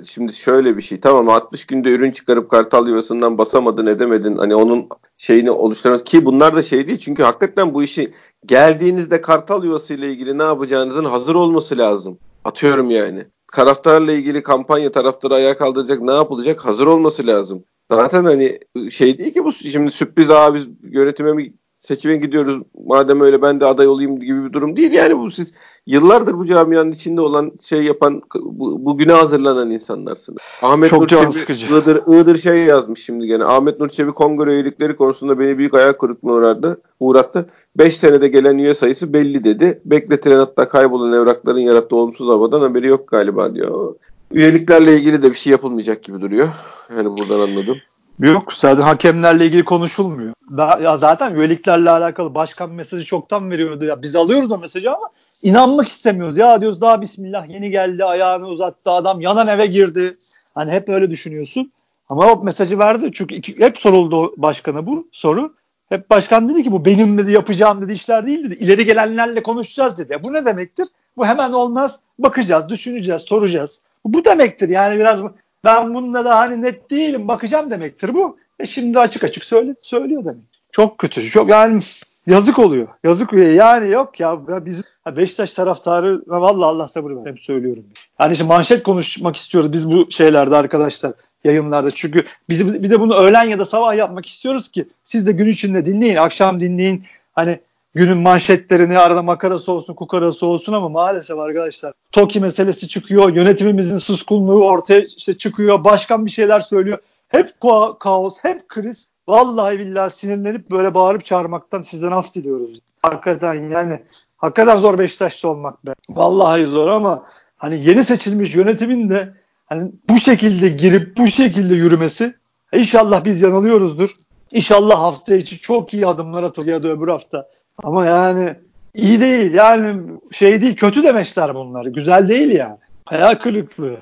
şimdi 0.05 0.33
şöyle 0.33 0.77
bir 0.77 0.83
şey 0.83 1.01
tamam 1.01 1.29
60 1.29 1.67
günde 1.67 1.91
ürün 1.91 2.11
çıkarıp 2.11 2.51
kartal 2.51 2.89
yuvasından 2.89 3.39
basamadın 3.39 3.87
edemedin 3.87 4.37
hani 4.37 4.55
onun 4.55 4.89
şeyini 5.19 5.51
oluşturamaz 5.51 6.05
ki 6.05 6.25
bunlar 6.25 6.57
da 6.57 6.63
şey 6.63 6.89
değil 6.89 6.99
çünkü 6.99 7.23
hakikaten 7.23 7.75
bu 7.75 7.83
işi 7.83 8.15
geldiğinizde 8.47 9.21
kartal 9.21 9.65
yuvası 9.65 9.95
ile 9.95 10.11
ilgili 10.11 10.39
ne 10.39 10.43
yapacağınızın 10.43 11.05
hazır 11.05 11.35
olması 11.35 11.79
lazım. 11.79 12.19
Atıyorum 12.45 12.91
yani. 12.91 13.27
Taraftarla 13.53 14.13
ilgili 14.13 14.43
kampanya 14.43 14.93
taraftarı 14.93 15.35
ayağa 15.35 15.57
kaldıracak 15.57 16.01
ne 16.01 16.13
yapılacak 16.13 16.65
hazır 16.65 16.87
olması 16.87 17.27
lazım. 17.27 17.65
Zaten 17.91 18.25
hani 18.25 18.59
şey 18.91 19.19
değil 19.19 19.35
ki 19.35 19.45
bu 19.45 19.53
şimdi 19.53 19.91
sürpriz 19.91 20.31
abi 20.31 20.59
biz 20.59 20.69
yönetime 20.83 21.33
mi 21.33 21.53
seçime 21.83 22.17
gidiyoruz 22.17 22.63
madem 22.87 23.21
öyle 23.21 23.43
ben 23.43 23.61
de 23.61 23.67
aday 23.67 23.87
olayım 23.87 24.21
gibi 24.21 24.45
bir 24.45 24.53
durum 24.53 24.77
değil 24.77 24.93
yani 24.93 25.19
bu 25.19 25.31
siz 25.31 25.53
yıllardır 25.87 26.39
bu 26.39 26.47
camianın 26.47 26.93
içinde 26.93 27.21
olan 27.21 27.53
şey 27.61 27.83
yapan 27.83 28.23
bu, 28.35 28.85
bugüne 28.85 29.13
hazırlanan 29.13 29.71
insanlarsınız. 29.71 30.39
Ahmet 30.63 30.91
Çok 30.91 31.01
Nur 31.01 31.09
Çebi. 31.09 31.53
Iğdır, 31.53 32.03
Iğdır 32.07 32.39
şey 32.39 32.59
yazmış 32.59 33.05
şimdi 33.05 33.27
gene. 33.27 33.45
Ahmet 33.45 33.81
Nur 33.81 33.89
Çebi 33.89 34.13
kongre 34.13 34.53
üyelikleri 34.55 34.97
konusunda 34.97 35.39
beni 35.39 35.59
büyük 35.59 35.75
ayak 35.75 35.99
kırıklığına 35.99 36.33
uğradı, 36.33 36.81
uğrattı. 37.01 37.47
5 37.77 37.97
senede 37.97 38.29
gelen 38.29 38.59
üye 38.59 38.75
sayısı 38.75 39.13
belli 39.13 39.45
dedi. 39.45 39.81
Bekletilen 39.85 40.37
hatta 40.37 40.69
kaybolan 40.69 41.13
evrakların 41.13 41.61
yarattığı 41.61 41.97
olumsuz 41.97 42.29
havadan 42.29 42.61
haberi 42.61 42.87
yok 42.87 43.09
galiba 43.09 43.55
diyor. 43.55 43.95
Üyeliklerle 44.33 44.97
ilgili 44.97 45.23
de 45.23 45.31
bir 45.31 45.37
şey 45.37 45.51
yapılmayacak 45.51 46.03
gibi 46.03 46.21
duruyor. 46.21 46.49
Yani 46.97 47.11
buradan 47.19 47.41
anladım. 47.41 47.77
Yok 48.19 48.53
zaten 48.55 48.83
hakemlerle 48.83 49.47
ilgili 49.47 49.65
konuşulmuyor. 49.65 50.33
Ya 50.59 50.97
zaten 50.97 51.35
üyeliklerle 51.35 51.91
alakalı 51.91 52.35
başkan 52.35 52.71
mesajı 52.71 53.05
çoktan 53.05 53.51
veriyordu. 53.51 53.85
Ya 53.85 54.03
biz 54.03 54.17
alıyoruz 54.17 54.51
o 54.51 54.59
mesajı 54.59 54.93
ama 54.93 55.09
inanmak 55.43 55.89
istemiyoruz. 55.89 56.39
Ya 56.39 56.61
diyoruz 56.61 56.81
daha 56.81 57.01
bismillah 57.01 57.49
yeni 57.49 57.71
geldi 57.71 58.05
ayağını 58.05 58.47
uzattı 58.47 58.91
adam 58.91 59.21
yanan 59.21 59.49
eve 59.49 59.67
girdi. 59.67 60.17
Hani 60.55 60.73
hep 60.73 60.89
öyle 60.89 61.11
düşünüyorsun. 61.11 61.73
Ama 62.09 62.33
o 62.33 62.45
mesajı 62.45 62.79
verdi. 62.79 63.11
Çünkü 63.15 63.35
iki- 63.35 63.61
hep 63.61 63.79
soruldu 63.79 64.35
başkana 64.37 64.87
bu 64.87 65.09
soru. 65.13 65.55
Hep 65.89 66.11
başkan 66.11 66.49
dedi 66.49 66.63
ki 66.63 66.73
bu 66.73 66.85
benim 66.85 67.19
dedi 67.19 67.33
yapacağım 67.33 67.83
dedi 67.83 67.93
işler 67.93 68.27
değil 68.27 68.45
dedi. 68.45 68.55
İleri 68.55 68.85
gelenlerle 68.85 69.43
konuşacağız 69.43 69.99
dedi. 69.99 70.19
Bu 70.23 70.33
ne 70.33 70.45
demektir? 70.45 70.89
Bu 71.17 71.27
hemen 71.27 71.53
olmaz. 71.53 72.01
Bakacağız, 72.19 72.69
düşüneceğiz, 72.69 73.23
soracağız. 73.23 73.81
Bu 74.05 74.25
demektir 74.25 74.69
yani 74.69 74.99
biraz 74.99 75.23
ben 75.65 75.95
bununla 75.95 76.25
da 76.25 76.39
hani 76.39 76.63
net 76.63 76.91
değilim 76.91 77.29
bakacağım 77.29 77.71
demektir 77.71 78.15
bu. 78.15 78.37
E 78.59 78.67
şimdi 78.67 78.99
açık 78.99 79.25
açık 79.25 79.45
söyle, 79.45 79.75
söylüyor 79.81 80.25
demek. 80.25 80.45
Çok 80.73 80.99
kötü. 80.99 81.23
Çok 81.23 81.49
yani 81.49 81.83
yazık 82.27 82.59
oluyor. 82.59 82.89
Yazık 83.05 83.33
oluyor. 83.33 83.51
Yani 83.51 83.91
yok 83.91 84.21
ya, 84.21 84.39
ya 84.49 84.67
bizim 84.67 84.85
ha 85.05 85.17
Beşiktaş 85.17 85.55
taraftarı 85.55 86.23
ha 86.31 86.41
vallahi 86.41 86.69
Allah 86.69 86.89
sabır 86.89 87.11
versin. 87.11 87.31
Hep 87.31 87.41
söylüyorum. 87.41 87.85
Yani 88.21 88.33
işte 88.33 88.45
manşet 88.45 88.83
konuşmak 88.83 89.37
istiyoruz 89.37 89.73
biz 89.73 89.91
bu 89.91 90.11
şeylerde 90.11 90.57
arkadaşlar 90.57 91.13
yayınlarda. 91.45 91.91
Çünkü 91.91 92.25
biz 92.49 92.83
bir 92.83 92.91
de 92.91 93.01
bunu 93.01 93.15
öğlen 93.15 93.45
ya 93.45 93.59
da 93.59 93.65
sabah 93.65 93.97
yapmak 93.97 94.27
istiyoruz 94.27 94.71
ki 94.71 94.89
siz 95.03 95.27
de 95.27 95.33
gün 95.33 95.49
içinde 95.49 95.87
dinleyin, 95.87 96.17
akşam 96.17 96.61
dinleyin. 96.61 97.05
Hani 97.33 97.61
günün 97.95 98.17
manşetlerini 98.17 98.99
arada 98.99 99.23
makarası 99.23 99.73
olsun, 99.73 99.95
kukarası 99.95 100.47
olsun 100.47 100.73
ama 100.73 100.89
maalesef 100.89 101.39
arkadaşlar 101.39 101.93
TOKİ 102.13 102.41
meselesi 102.41 102.89
çıkıyor, 102.89 103.35
yönetimimizin 103.35 103.99
suskunluğu 103.99 104.65
ortaya 104.65 105.01
işte 105.01 105.39
çıkıyor, 105.39 105.85
başkan 105.85 106.27
bir 106.27 106.31
şeyler 106.31 106.61
söylüyor. 106.61 106.99
Hep 107.29 107.51
ka- 107.61 107.99
kaos, 107.99 108.39
hep 108.43 108.69
kriz. 108.69 109.09
Vallahi 109.29 109.79
billahi 109.79 110.11
sinirlenip 110.11 110.71
böyle 110.71 110.95
bağırıp 110.95 111.25
çağırmaktan 111.25 111.83
sizden 111.83 112.13
af 112.13 112.35
diliyoruz. 112.35 112.79
Hakikaten 113.03 113.55
yani 113.55 114.03
hakikaten 114.37 114.77
zor 114.77 114.99
Beşiktaşlı 114.99 115.49
olmak 115.49 115.87
be. 115.87 115.95
Vallahi 116.11 116.67
zor 116.67 116.89
ama 116.89 117.25
hani 117.57 117.87
yeni 117.89 118.05
seçilmiş 118.05 118.57
yönetimin 118.57 119.11
de 119.11 119.35
hani 119.67 119.93
bu 120.09 120.19
şekilde 120.19 120.69
girip 120.69 121.17
bu 121.17 121.27
şekilde 121.27 121.75
yürümesi 121.75 122.35
inşallah 122.73 123.25
biz 123.25 123.43
yanılıyoruzdur. 123.43 124.17
İnşallah 124.51 125.01
hafta 125.01 125.35
içi 125.35 125.61
çok 125.61 125.95
iyi 125.95 126.07
adımlar 126.07 126.43
atılıyor 126.43 126.77
ya 126.77 126.83
da 126.83 126.89
öbür 126.89 127.09
hafta. 127.09 127.49
Ama 127.83 128.07
yani 128.07 128.57
iyi 128.95 129.21
değil 129.21 129.55
yani 129.55 130.03
şey 130.31 130.63
değil 130.63 130.77
kötü 130.77 131.03
demeçler 131.03 131.55
bunlar. 131.55 131.87
Güzel 131.87 132.29
değil 132.29 132.51
yani. 132.51 132.77
Hayal 133.07 133.35
kırıklığı. 133.35 133.97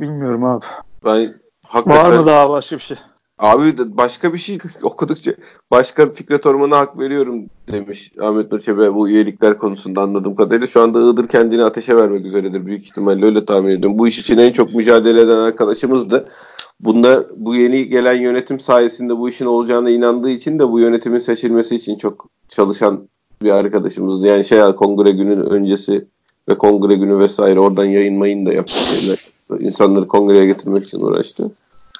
Bilmiyorum 0.00 0.44
abi. 0.44 0.64
Ben 1.04 1.12
Var 1.12 1.28
hakikaten 1.66 2.14
mı 2.14 2.26
daha 2.26 2.50
başka 2.50 2.76
bir 2.76 2.82
şey? 2.82 2.96
Abi 3.40 3.96
başka 3.96 4.32
bir 4.32 4.38
şey 4.38 4.58
okudukça 4.82 5.32
başka 5.70 6.10
Fikret 6.10 6.46
Orman'a 6.46 6.78
hak 6.78 6.98
veriyorum 6.98 7.44
demiş 7.72 8.12
Ahmet 8.20 8.52
Nur 8.52 8.94
bu 8.94 9.08
üyelikler 9.08 9.58
konusunda 9.58 10.02
anladığım 10.02 10.34
kadarıyla. 10.34 10.66
Şu 10.66 10.82
anda 10.82 11.00
Iğdır 11.00 11.28
kendini 11.28 11.64
ateşe 11.64 11.96
vermek 11.96 12.26
üzeredir 12.26 12.66
büyük 12.66 12.82
ihtimalle 12.82 13.24
öyle 13.24 13.44
tahmin 13.44 13.70
ediyorum. 13.70 13.98
Bu 13.98 14.08
iş 14.08 14.18
için 14.18 14.38
en 14.38 14.52
çok 14.52 14.74
mücadele 14.74 15.20
eden 15.20 15.36
arkadaşımızdı. 15.36 16.28
Bunda 16.80 17.24
bu 17.36 17.54
yeni 17.54 17.88
gelen 17.88 18.16
yönetim 18.16 18.60
sayesinde 18.60 19.18
bu 19.18 19.28
işin 19.28 19.46
olacağına 19.46 19.90
inandığı 19.90 20.30
için 20.30 20.58
de 20.58 20.68
bu 20.68 20.80
yönetimin 20.80 21.18
seçilmesi 21.18 21.76
için 21.76 21.98
çok 21.98 22.26
çalışan 22.48 23.08
bir 23.42 23.50
arkadaşımız. 23.50 24.24
Yani 24.24 24.44
şey 24.44 24.60
kongre 24.60 25.10
günün 25.10 25.40
öncesi 25.40 26.06
ve 26.48 26.58
kongre 26.58 26.94
günü 26.94 27.18
vesaire 27.18 27.60
oradan 27.60 27.84
yayınmayın 27.84 28.46
da 28.46 28.52
yaptı. 28.52 28.74
İnsanları 29.60 30.08
kongreye 30.08 30.46
getirmek 30.46 30.84
için 30.84 31.00
uğraştı. 31.00 31.44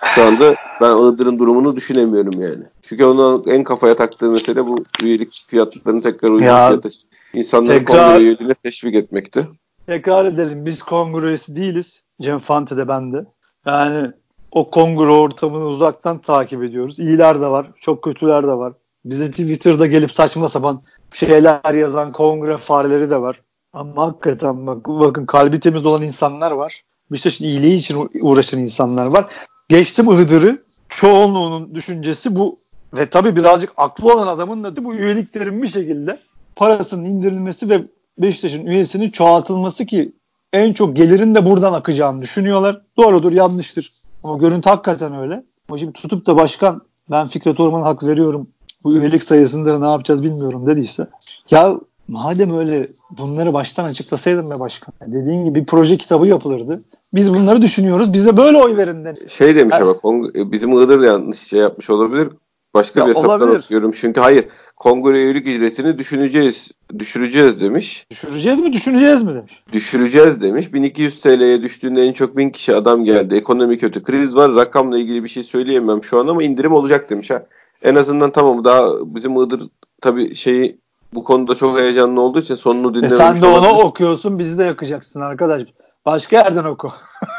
Şu 0.04 0.24
anda 0.24 0.54
ben 0.80 0.96
Iğdır'ın 0.96 1.38
durumunu 1.38 1.76
düşünemiyorum 1.76 2.42
yani. 2.42 2.64
Çünkü 2.82 3.04
onun 3.04 3.42
en 3.46 3.64
kafaya 3.64 3.96
taktığı 3.96 4.30
mesele 4.30 4.66
bu 4.66 4.84
üyelik 5.02 5.44
fiyatlarını 5.48 6.02
tekrar 6.02 6.28
uygun 6.28 6.38
fiyata 6.44 6.88
insanları 7.34 7.78
tekrar, 7.78 8.12
kongre 8.12 8.24
üyeliğine 8.24 8.54
teşvik 8.54 8.94
etmekti. 8.94 9.48
Tekrar 9.86 10.26
edelim 10.26 10.66
biz 10.66 10.82
kongre 10.82 11.26
üyesi 11.26 11.56
değiliz. 11.56 12.02
Cem 12.20 12.38
Fante 12.38 12.76
de 12.76 12.88
ben 12.88 13.12
de. 13.12 13.24
Yani 13.66 14.10
o 14.52 14.70
kongre 14.70 15.10
ortamını 15.10 15.64
uzaktan 15.64 16.18
takip 16.18 16.62
ediyoruz. 16.62 16.98
İyiler 16.98 17.40
de 17.40 17.50
var, 17.50 17.70
çok 17.80 18.04
kötüler 18.04 18.42
de 18.42 18.52
var. 18.52 18.72
Bize 19.04 19.30
Twitter'da 19.30 19.86
gelip 19.86 20.12
saçma 20.12 20.48
sapan 20.48 20.80
şeyler 21.14 21.74
yazan 21.74 22.12
kongre 22.12 22.56
fareleri 22.56 23.10
de 23.10 23.20
var. 23.20 23.40
Ama 23.72 24.06
hakikaten 24.06 24.66
bak, 24.66 24.88
bakın 24.88 25.26
kalbi 25.26 25.60
temiz 25.60 25.86
olan 25.86 26.02
insanlar 26.02 26.50
var. 26.50 26.82
Beşiktaş'ın 27.12 27.44
iyiliği 27.44 27.76
için 27.76 28.08
uğraşan 28.22 28.60
insanlar 28.60 29.06
var. 29.06 29.24
Geçtim 29.70 30.10
Iğdır'ı. 30.10 30.58
Çoğunluğunun 30.88 31.74
düşüncesi 31.74 32.36
bu. 32.36 32.56
Ve 32.94 33.10
tabii 33.10 33.36
birazcık 33.36 33.70
aklı 33.76 34.12
olan 34.14 34.26
adamın 34.26 34.64
da 34.64 34.84
bu 34.84 34.94
üyeliklerin 34.94 35.62
bir 35.62 35.68
şekilde 35.68 36.18
parasının 36.56 37.04
indirilmesi 37.04 37.70
ve 37.70 37.84
Beşiktaş'ın 38.18 38.66
üyesinin 38.66 39.10
çoğaltılması 39.10 39.86
ki 39.86 40.12
en 40.52 40.72
çok 40.72 40.96
gelirin 40.96 41.34
de 41.34 41.44
buradan 41.44 41.72
akacağını 41.72 42.22
düşünüyorlar. 42.22 42.80
Doğrudur, 42.96 43.32
yanlıştır. 43.32 43.90
Ama 44.24 44.38
görüntü 44.38 44.70
hakikaten 44.70 45.18
öyle. 45.18 45.44
Ama 45.68 45.78
şimdi 45.78 45.92
tutup 45.92 46.26
da 46.26 46.36
başkan 46.36 46.82
ben 47.10 47.28
Fikret 47.28 47.60
Orman'a 47.60 47.84
hak 47.84 48.04
veriyorum. 48.04 48.48
Bu 48.84 48.96
üyelik 48.96 49.22
sayısında 49.22 49.78
ne 49.78 49.90
yapacağız 49.90 50.24
bilmiyorum 50.24 50.66
dediyse. 50.66 51.06
Ya 51.50 51.74
madem 52.10 52.58
öyle 52.58 52.88
bunları 53.10 53.52
baştan 53.52 53.84
açıklasaydın 53.84 54.50
be 54.50 54.60
başkan. 54.60 54.94
Dediğin 55.06 55.44
gibi 55.44 55.60
bir 55.60 55.66
proje 55.66 55.96
kitabı 55.96 56.26
yapılırdı. 56.26 56.80
Biz 57.14 57.34
bunları 57.34 57.62
düşünüyoruz. 57.62 58.12
Bize 58.12 58.36
böyle 58.36 58.58
oy 58.58 58.76
verin 58.76 59.04
dedi. 59.04 59.30
Şey 59.30 59.56
demiş 59.56 59.76
yani, 59.80 59.94
ama 60.04 60.22
bizim 60.34 60.72
Iğdır 60.72 61.00
yanlış 61.00 61.38
şey 61.38 61.60
yapmış 61.60 61.90
olabilir. 61.90 62.28
Başka 62.74 63.00
ya 63.00 63.06
bir 63.06 63.10
hesaptan 63.10 63.40
olabilir. 63.40 63.94
Çünkü 64.00 64.20
hayır 64.20 64.48
kongre 64.76 65.22
üyelik 65.22 65.46
ücretini 65.46 65.98
düşüneceğiz, 65.98 66.70
düşüreceğiz 66.98 67.60
demiş. 67.60 68.06
Düşüreceğiz 68.10 68.60
mi, 68.60 68.72
düşüneceğiz 68.72 69.22
mi 69.22 69.34
demiş. 69.34 69.60
Düşüreceğiz 69.72 70.42
demiş. 70.42 70.74
1200 70.74 71.20
TL'ye 71.20 71.62
düştüğünde 71.62 72.02
en 72.04 72.12
çok 72.12 72.36
1000 72.36 72.50
kişi 72.50 72.74
adam 72.74 73.04
geldi. 73.04 73.34
Ekonomi 73.34 73.78
kötü, 73.78 74.02
kriz 74.02 74.36
var. 74.36 74.54
Rakamla 74.54 74.98
ilgili 74.98 75.24
bir 75.24 75.28
şey 75.28 75.42
söyleyemem 75.42 76.04
şu 76.04 76.18
an 76.18 76.26
ama 76.28 76.42
indirim 76.42 76.72
olacak 76.72 77.10
demiş. 77.10 77.30
Ha. 77.30 77.46
En 77.82 77.94
azından 77.94 78.32
tamam 78.32 78.64
daha 78.64 79.14
bizim 79.14 79.36
Iğdır 79.36 79.62
tabii 80.00 80.34
şeyi 80.34 80.80
bu 81.14 81.24
konuda 81.24 81.54
çok 81.54 81.78
heyecanlı 81.78 82.20
olduğu 82.20 82.40
için 82.40 82.54
sonunu 82.54 82.94
dinlememiş. 82.94 83.12
E 83.12 83.16
sen 83.16 83.40
de 83.40 83.46
onu 83.46 83.68
olabilir. 83.68 83.84
okuyorsun, 83.84 84.38
bizi 84.38 84.58
de 84.58 84.64
yakacaksın 84.64 85.20
arkadaş. 85.20 85.62
Başka 86.06 86.36
yerden 86.36 86.64
oku. 86.64 86.90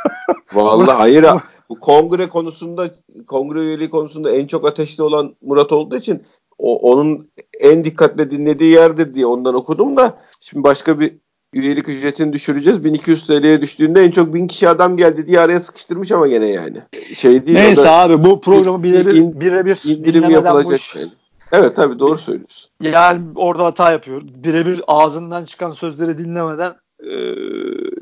Vallahi 0.54 0.92
hayır. 0.98 1.26
bu 1.70 1.80
kongre 1.80 2.30
konusunda, 2.30 2.90
kongre 3.28 3.60
üyeliği 3.60 3.90
konusunda 3.90 4.32
en 4.32 4.48
çok 4.48 4.68
ateşli 4.68 5.04
olan 5.04 5.36
Murat 5.42 5.72
olduğu 5.72 5.98
için 5.98 6.24
o, 6.58 6.92
onun 6.92 7.32
en 7.60 7.84
dikkatle 7.84 8.32
dinlediği 8.32 8.74
yerdir 8.74 9.14
diye 9.14 9.26
ondan 9.26 9.56
okudum 9.56 9.98
da 9.98 10.14
şimdi 10.42 10.64
başka 10.64 11.00
bir 11.00 11.14
üyelik 11.54 11.90
ücretini 11.90 12.34
düşüreceğiz. 12.34 12.84
1200 12.84 13.28
TL'ye 13.28 13.62
düştüğünde 13.62 14.04
en 14.04 14.12
çok 14.12 14.34
1000 14.34 14.48
kişi 14.48 14.70
adam 14.70 14.98
geldi 14.98 15.28
diye 15.28 15.40
araya 15.40 15.60
sıkıştırmış 15.60 16.12
ama 16.12 16.28
gene 16.28 16.48
yani. 16.48 16.78
Şey 17.14 17.46
değil, 17.46 17.58
Neyse 17.58 17.90
abi 17.90 18.24
bu 18.24 18.42
programı 18.42 18.84
birebir 18.84 19.40
birebir 19.40 19.82
indirim 19.86 20.30
yapılacak. 20.30 20.96
Yani. 20.96 21.12
Evet 21.52 21.76
tabii 21.76 22.00
doğru 22.00 22.18
söylüyorsun. 22.18 22.72
Yani 22.82 23.22
orada 23.36 23.66
hata 23.66 23.92
yapıyor. 23.92 24.22
Birebir 24.26 24.82
ağzından 24.88 25.46
çıkan 25.46 25.72
sözleri 25.72 26.18
dinlemeden 26.18 26.76
e, 27.00 27.14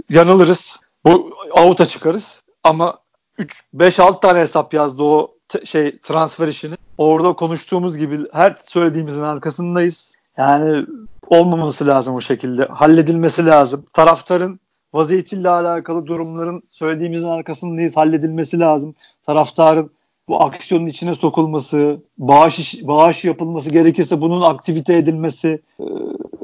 yanılırız. 0.10 0.80
Bu 1.06 1.32
avuta 1.52 1.86
çıkarız. 1.86 2.44
Ama 2.64 3.00
3 3.38 3.64
5 3.74 4.00
6 4.00 4.20
tane 4.20 4.40
hesap 4.40 4.74
yazdı 4.74 5.04
o 5.04 5.36
t- 5.48 5.66
şey 5.66 5.98
transfer 5.98 6.48
işini. 6.48 6.76
Orada 6.98 7.34
konuştuğumuz 7.34 7.98
gibi 7.98 8.20
her 8.34 8.56
söylediğimizin 8.64 9.22
arkasındayız. 9.22 10.16
Yani 10.38 10.86
olmaması 11.28 11.88
lazım 11.88 12.16
o 12.16 12.22
şekilde. 12.22 12.66
Halledilmesi 12.66 13.46
lazım. 13.46 13.86
Taraftarın 13.94 14.60
vaziyetiyle 14.94 15.50
alakalı 15.50 16.06
durumların 16.06 16.64
söylediğimizin 16.70 17.28
arkasındayız. 17.28 17.98
Halledilmesi 17.98 18.60
lazım. 18.60 18.96
Taraftarın 19.26 19.92
bu 20.30 20.44
aksiyonun 20.44 20.86
içine 20.86 21.16
sokulması, 21.16 21.98
bağış 22.18 22.80
bağış 22.84 23.26
yapılması 23.26 23.70
gerekirse 23.70 24.22
bunun 24.22 24.42
aktivite 24.42 24.96
edilmesi. 24.96 25.62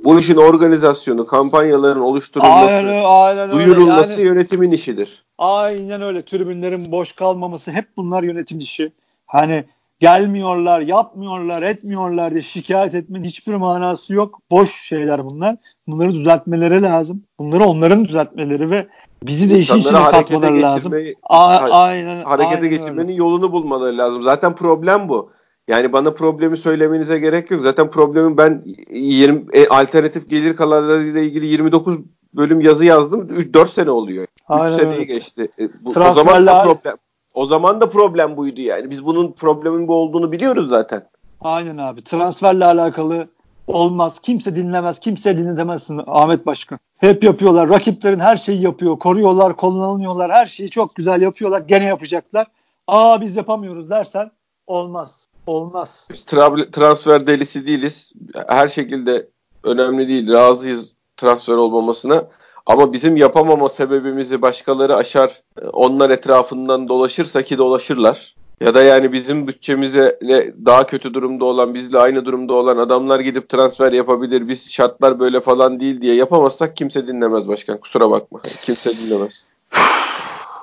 Bu 0.04 0.20
işin 0.20 0.36
organizasyonu, 0.36 1.26
kampanyaların 1.26 2.02
oluşturulması, 2.02 2.76
aynen, 2.76 3.04
aynen 3.06 3.52
duyurulması 3.52 4.12
yani, 4.12 4.22
yönetimin 4.22 4.72
işidir. 4.72 5.24
Aynen 5.38 6.02
öyle. 6.02 6.22
Tribünlerin 6.22 6.92
boş 6.92 7.12
kalmaması 7.12 7.72
hep 7.72 7.86
bunlar 7.98 8.24
yönetim 8.24 8.58
işi. 8.58 8.92
Hani 9.26 9.64
gelmiyorlar, 10.00 10.82
yapmıyorlar, 10.82 11.62
etmiyorlar 11.62 12.32
diye 12.32 12.42
şikayet 12.42 12.96
etmenin 12.96 13.24
hiçbir 13.24 13.56
manası 13.56 14.14
yok. 14.14 14.40
Boş 14.52 14.82
şeyler 14.82 15.24
bunlar. 15.24 15.56
Bunları 15.88 16.14
düzeltmeleri 16.14 16.82
lazım. 16.82 17.24
Bunları 17.40 17.64
onların 17.64 18.06
düzeltmeleri 18.06 18.70
ve 18.70 18.88
bizi 19.24 19.50
de 19.50 19.60
işin 19.60 19.78
içine 19.78 20.04
katmaları 20.04 20.62
lazım. 20.62 20.94
A- 21.24 21.70
aynen. 21.72 22.24
Harekete 22.24 22.56
aynen 22.56 22.70
geçirmenin 22.70 23.08
öyle. 23.08 23.14
yolunu 23.14 23.52
bulmaları 23.52 23.98
lazım. 23.98 24.24
Zaten 24.24 24.56
problem 24.56 25.10
bu. 25.10 25.32
Yani 25.68 25.94
bana 25.94 26.14
problemi 26.14 26.58
söylemenize 26.58 27.20
gerek 27.20 27.52
yok. 27.52 27.62
Zaten 27.62 27.90
problemin 27.90 28.38
ben 28.38 28.64
20 28.90 29.46
e, 29.54 29.68
alternatif 29.68 30.30
gelir 30.30 30.56
kanallarıyla 30.56 31.22
ilgili 31.22 31.46
29 31.46 31.98
bölüm 32.34 32.62
yazı 32.62 32.86
yazdım. 32.86 33.28
3 33.30 33.54
4 33.54 33.70
sene 33.70 33.92
oluyor. 33.92 34.28
3 34.66 34.70
seneyi 34.70 35.06
geçti. 35.08 35.50
E, 35.60 35.68
bu, 35.86 35.90
o 35.90 36.14
zaman 36.14 36.46
da 36.46 36.64
problem 36.64 36.98
o 37.36 37.46
zaman 37.46 37.82
da 37.82 37.90
problem 37.90 38.38
buydu 38.38 38.62
yani. 38.62 38.90
Biz 38.90 39.06
bunun 39.06 39.32
problemin 39.32 39.88
bu 39.88 39.96
olduğunu 39.96 40.32
biliyoruz 40.32 40.70
zaten. 40.70 41.08
Aynen 41.42 41.78
abi. 41.78 42.04
Transferle 42.04 42.66
alakalı 42.66 43.28
olmaz. 43.68 44.20
Kimse 44.20 44.56
dinlemez. 44.56 45.00
Kimse 45.00 45.38
dinlemezsin 45.38 46.02
Ahmet 46.08 46.46
Başkan. 46.46 46.80
Hep 47.00 47.24
yapıyorlar. 47.24 47.70
Rakiplerin 47.70 48.20
her 48.20 48.38
şeyi 48.38 48.62
yapıyor. 48.62 49.00
Koruyorlar, 49.00 49.56
kullanıyorlar. 49.56 50.32
Her 50.32 50.46
şeyi 50.46 50.70
çok 50.70 50.96
güzel 50.96 51.22
yapıyorlar. 51.22 51.62
Gene 51.62 51.86
yapacaklar. 51.86 52.48
Aa 52.88 53.22
biz 53.22 53.38
yapamıyoruz 53.38 53.90
dersen 53.90 54.32
olmaz. 54.68 55.26
Olmaz. 55.48 56.08
Biz 56.14 56.24
tra- 56.24 56.72
transfer 56.72 57.28
delisi 57.28 57.68
değiliz. 57.68 58.14
Her 58.48 58.68
şekilde 58.68 59.28
önemli 59.64 60.08
değil. 60.08 60.34
Razıyız 60.34 60.94
transfer 61.18 61.54
olmamasına. 61.54 62.24
Ama 62.66 62.94
bizim 62.94 63.18
yapamama 63.18 63.70
sebebimizi 63.70 64.42
başkaları 64.42 64.96
aşar, 64.96 65.42
onlar 65.74 66.10
etrafından 66.10 66.88
dolaşırsa 66.88 67.42
ki 67.42 67.58
dolaşırlar. 67.58 68.36
Ya 68.62 68.74
da 68.74 68.82
yani 68.82 69.14
bizim 69.14 69.48
bütçemize 69.48 70.20
daha 70.66 70.86
kötü 70.86 71.14
durumda 71.14 71.46
olan, 71.46 71.74
bizle 71.74 72.00
aynı 72.00 72.26
durumda 72.26 72.54
olan 72.54 72.78
adamlar 72.78 73.20
gidip 73.20 73.50
transfer 73.50 73.92
yapabilir. 73.92 74.48
Biz 74.48 74.72
şartlar 74.72 75.20
böyle 75.20 75.42
falan 75.42 75.80
değil 75.80 76.02
diye 76.02 76.16
yapamazsak 76.16 76.78
kimse 76.78 77.08
dinlemez 77.08 77.48
başkan. 77.48 77.78
Kusura 77.78 78.12
bakma. 78.12 78.40
Kimse 78.66 78.98
dinlemez. 78.98 79.54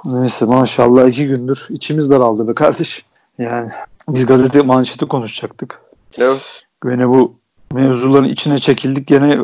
Neyse 0.04 0.44
maşallah 0.44 1.08
iki 1.08 1.28
gündür 1.28 1.66
içimiz 1.70 2.10
daraldı 2.10 2.48
be 2.48 2.54
kardeş. 2.54 3.06
Yani 3.38 3.70
biz 4.08 4.26
gazete 4.26 4.62
manşeti 4.62 5.06
konuşacaktık. 5.06 5.80
Evet. 6.18 6.42
Gene 6.84 7.08
bu 7.08 7.34
mevzuların 7.72 8.28
içine 8.28 8.58
çekildik 8.58 9.06
gene 9.06 9.38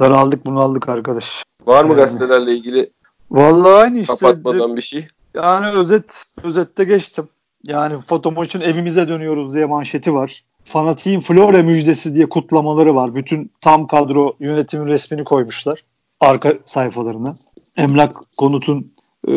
daraldık 0.00 0.46
bunaldık 0.46 0.88
arkadaş. 0.88 1.42
Var 1.66 1.84
mı 1.84 1.90
yani. 1.90 2.00
gazetelerle 2.00 2.52
ilgili 2.52 2.90
Vallahi 3.30 3.82
aynı 3.82 3.98
işte. 3.98 4.12
Kapatmadan 4.12 4.76
bir 4.76 4.82
şey. 4.82 5.06
Yani 5.34 5.70
özet 5.70 6.04
özette 6.44 6.84
geçtim. 6.84 7.28
Yani 7.64 8.00
fotomaçın 8.00 8.60
evimize 8.60 9.08
dönüyoruz 9.08 9.54
diye 9.54 9.66
manşeti 9.66 10.14
var. 10.14 10.44
Fanatiğin 10.64 11.20
Flore 11.20 11.62
müjdesi 11.62 12.14
diye 12.14 12.28
kutlamaları 12.28 12.94
var. 12.94 13.14
Bütün 13.14 13.50
tam 13.60 13.86
kadro 13.86 14.36
yönetimin 14.40 14.86
resmini 14.86 15.24
koymuşlar 15.24 15.84
arka 16.20 16.54
sayfalarına. 16.64 17.34
Emlak 17.76 18.12
konutun 18.38 18.86
e, 19.28 19.34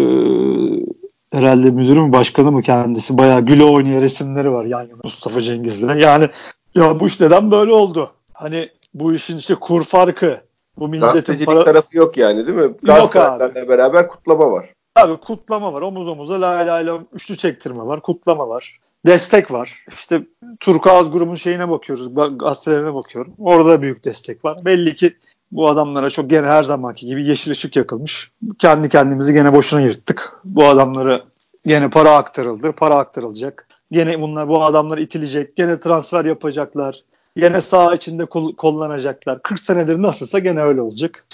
herhalde 1.31 1.71
müdürü 1.71 2.01
mü 2.01 2.11
başkanı 2.11 2.51
mı 2.51 2.61
kendisi 2.61 3.17
bayağı 3.17 3.41
güle 3.41 3.63
oynaya 3.63 4.01
resimleri 4.01 4.51
var 4.51 4.65
yan 4.65 4.81
yana 4.81 4.99
Mustafa 5.03 5.41
Cengiz'le. 5.41 5.95
Yani 5.97 6.29
ya 6.75 6.99
bu 6.99 7.07
iş 7.07 7.19
neden 7.19 7.51
böyle 7.51 7.71
oldu? 7.71 8.11
Hani 8.33 8.69
bu 8.93 9.13
işin 9.13 9.37
işte 9.37 9.55
kur 9.55 9.83
farkı, 9.83 10.41
bu 10.79 10.87
milletin 10.87 11.45
para... 11.45 11.63
tarafı 11.63 11.97
yok 11.97 12.17
yani 12.17 12.47
değil 12.47 12.57
mi? 12.57 12.73
Yok 12.83 13.15
abi. 13.15 13.67
beraber 13.67 14.07
kutlama 14.07 14.51
var. 14.51 14.69
Abi 14.95 15.17
kutlama 15.17 15.73
var. 15.73 15.81
Omuz 15.81 16.07
omuza 16.07 16.41
la 16.41 16.51
la 16.51 16.75
la 16.75 16.99
üçlü 17.13 17.37
çektirme 17.37 17.85
var. 17.85 18.01
Kutlama 18.01 18.49
var. 18.49 18.79
destek 19.05 19.51
var. 19.51 19.85
İşte 19.93 20.21
Turkuaz 20.59 21.11
grubun 21.11 21.35
şeyine 21.35 21.69
bakıyoruz, 21.69 22.09
gazetelerine 22.39 22.93
bakıyorum. 22.93 23.33
Orada 23.39 23.81
büyük 23.81 24.05
destek 24.05 24.45
var. 24.45 24.57
Belli 24.65 24.95
ki 24.95 25.13
bu 25.51 25.69
adamlara 25.69 26.09
çok 26.09 26.29
gene 26.29 26.47
her 26.47 26.63
zamanki 26.63 27.05
gibi 27.05 27.27
yeşil 27.27 27.51
ışık 27.51 27.75
yakılmış. 27.75 28.31
Kendi 28.59 28.89
kendimizi 28.89 29.33
gene 29.33 29.53
boşuna 29.53 29.81
yırttık. 29.81 30.39
Bu 30.45 30.65
adamlara 30.65 31.21
gene 31.65 31.89
para 31.89 32.15
aktarıldı, 32.15 32.71
para 32.71 32.95
aktarılacak. 32.95 33.67
Gene 33.91 34.21
bunlar 34.21 34.47
bu 34.47 34.63
adamlar 34.63 34.97
itilecek, 34.97 35.55
gene 35.55 35.79
transfer 35.79 36.25
yapacaklar. 36.25 37.01
Gene 37.35 37.61
sağ 37.61 37.95
içinde 37.95 38.25
kullanacaklar. 38.57 39.41
40 39.41 39.59
senedir 39.59 40.01
nasılsa 40.01 40.39
gene 40.39 40.61
öyle 40.61 40.81
olacak. 40.81 41.25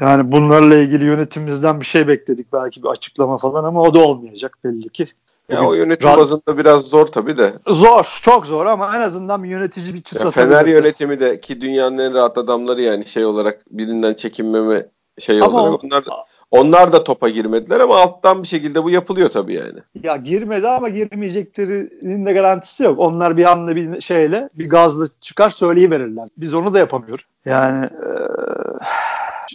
Yani 0.00 0.32
bunlarla 0.32 0.76
ilgili 0.76 1.04
yönetimimizden 1.04 1.80
bir 1.80 1.84
şey 1.84 2.08
bekledik 2.08 2.52
belki 2.52 2.82
bir 2.82 2.88
açıklama 2.88 3.38
falan 3.38 3.64
ama 3.64 3.82
o 3.82 3.94
da 3.94 3.98
olmayacak 3.98 4.58
belli 4.64 4.88
ki. 4.88 5.08
Ya 5.48 5.68
o 5.68 5.74
yönetim 5.74 6.08
Rad- 6.10 6.18
bazında 6.18 6.58
biraz 6.58 6.82
zor 6.82 7.06
tabii 7.06 7.36
de. 7.36 7.52
Zor, 7.66 8.20
çok 8.22 8.46
zor 8.46 8.66
ama 8.66 8.96
en 8.96 9.00
azından 9.00 9.44
bir 9.44 9.48
yönetici 9.48 9.94
bir 9.94 10.02
çıtlatabilir. 10.02 10.54
Fener 10.54 10.66
yönetimi 10.66 11.20
de 11.20 11.40
ki 11.40 11.60
dünyanın 11.60 11.98
en 11.98 12.14
rahat 12.14 12.38
adamları 12.38 12.82
yani 12.82 13.06
şey 13.06 13.24
olarak 13.24 13.62
birinden 13.70 14.14
çekinmeme 14.14 14.86
şey 15.18 15.42
ama 15.42 15.62
olarak. 15.62 15.84
onlar 15.84 16.06
da, 16.06 16.12
onlar 16.54 16.92
da 16.92 17.04
topa 17.04 17.28
girmediler 17.28 17.80
ama 17.80 17.96
alttan 17.96 18.42
bir 18.42 18.48
şekilde 18.48 18.84
bu 18.84 18.90
yapılıyor 18.90 19.28
tabii 19.28 19.54
yani. 19.54 19.78
Ya 20.04 20.16
girmedi 20.16 20.68
ama 20.68 20.88
girmeyeceklerinin 20.88 22.26
de 22.26 22.32
garantisi 22.32 22.84
yok. 22.84 22.98
Onlar 22.98 23.36
bir 23.36 23.44
anda 23.44 23.76
bir 23.76 24.00
şeyle 24.00 24.48
bir 24.54 24.68
gazla 24.68 25.06
çıkar 25.20 25.50
söyleyiverirler. 25.50 26.24
Biz 26.36 26.54
onu 26.54 26.74
da 26.74 26.78
yapamıyoruz. 26.78 27.24
Yani 27.44 27.84
e, 27.84 28.10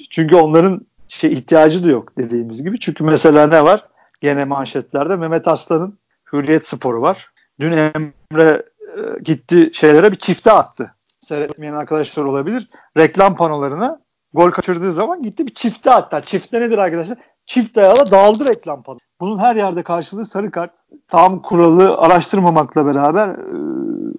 çünkü 0.09 0.35
onların 0.35 0.81
şey 1.07 1.33
ihtiyacı 1.33 1.85
da 1.85 1.89
yok 1.89 2.17
dediğimiz 2.17 2.63
gibi. 2.63 2.79
Çünkü 2.79 3.03
mesela 3.03 3.47
ne 3.47 3.63
var? 3.63 3.83
Gene 4.21 4.45
manşetlerde 4.45 5.15
Mehmet 5.15 5.47
Aslan'ın 5.47 5.97
Hürriyet 6.33 6.67
Sporu 6.67 7.01
var. 7.01 7.31
Dün 7.59 7.71
Emre 7.71 8.63
e, 8.81 9.23
gitti 9.23 9.71
şeylere 9.73 10.11
bir 10.11 10.17
çifte 10.17 10.51
attı. 10.51 10.91
Seyretmeyen 11.21 11.73
arkadaşlar 11.73 12.23
olabilir. 12.23 12.67
Reklam 12.97 13.35
panolarına 13.35 13.99
gol 14.33 14.51
kaçırdığı 14.51 14.93
zaman 14.93 15.23
gitti 15.23 15.47
bir 15.47 15.53
çifte 15.53 15.91
attı. 15.91 16.23
Çifte 16.25 16.61
nedir 16.61 16.77
arkadaşlar? 16.77 17.17
Çift 17.45 17.77
ayağla 17.77 18.11
dağıldı 18.11 18.49
reklam 18.49 18.83
panosu. 18.83 18.99
Bunun 19.21 19.39
her 19.39 19.55
yerde 19.55 19.83
karşılığı 19.83 20.25
sarı 20.25 20.51
kart. 20.51 20.71
Tam 21.07 21.41
kuralı 21.41 21.97
araştırmamakla 21.97 22.85
beraber 22.85 23.29
e, 23.29 23.55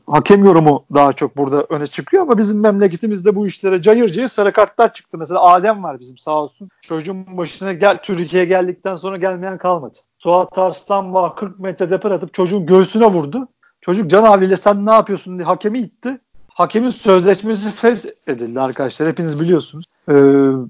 hakem 0.07 0.45
yorumu 0.45 0.85
daha 0.95 1.13
çok 1.13 1.37
burada 1.37 1.67
öne 1.69 1.87
çıkıyor 1.87 2.23
ama 2.23 2.39
bizim 2.39 2.61
memleketimizde 2.61 3.37
bu 3.37 3.47
işlere 3.47 3.83
cayır 3.83 4.09
cayır 4.09 4.29
sarı 4.29 4.53
kartlar 4.53 4.95
çıktı. 4.95 5.19
Mesela 5.19 5.43
Adem 5.43 5.83
var 5.85 6.01
bizim 6.01 6.19
sağ 6.19 6.43
olsun. 6.43 6.69
Çocuğun 6.83 7.27
başına 7.37 7.73
gel 7.73 7.99
Türkiye'ye 8.03 8.49
geldikten 8.49 8.97
sonra 8.97 9.17
gelmeyen 9.17 9.59
kalmadı. 9.59 9.99
Suat 10.19 10.59
Arslan 10.59 11.15
var 11.15 11.37
40 11.37 11.59
metre 11.59 11.91
deper 11.91 12.11
atıp 12.11 12.35
çocuğun 12.35 12.67
göğsüne 12.67 13.07
vurdu. 13.07 13.49
Çocuk 13.81 14.11
can 14.11 14.23
havliyle 14.23 14.57
sen 14.57 14.87
ne 14.87 14.93
yapıyorsun 14.93 15.39
diye 15.39 15.47
hakemi 15.47 15.79
itti. 15.79 16.19
Hakemin 16.55 16.91
sözleşmesi 16.91 17.71
fez 17.71 18.07
edildi 18.27 18.61
arkadaşlar. 18.61 19.09
Hepiniz 19.09 19.41
biliyorsunuz. 19.41 19.87
Ee, 20.09 20.13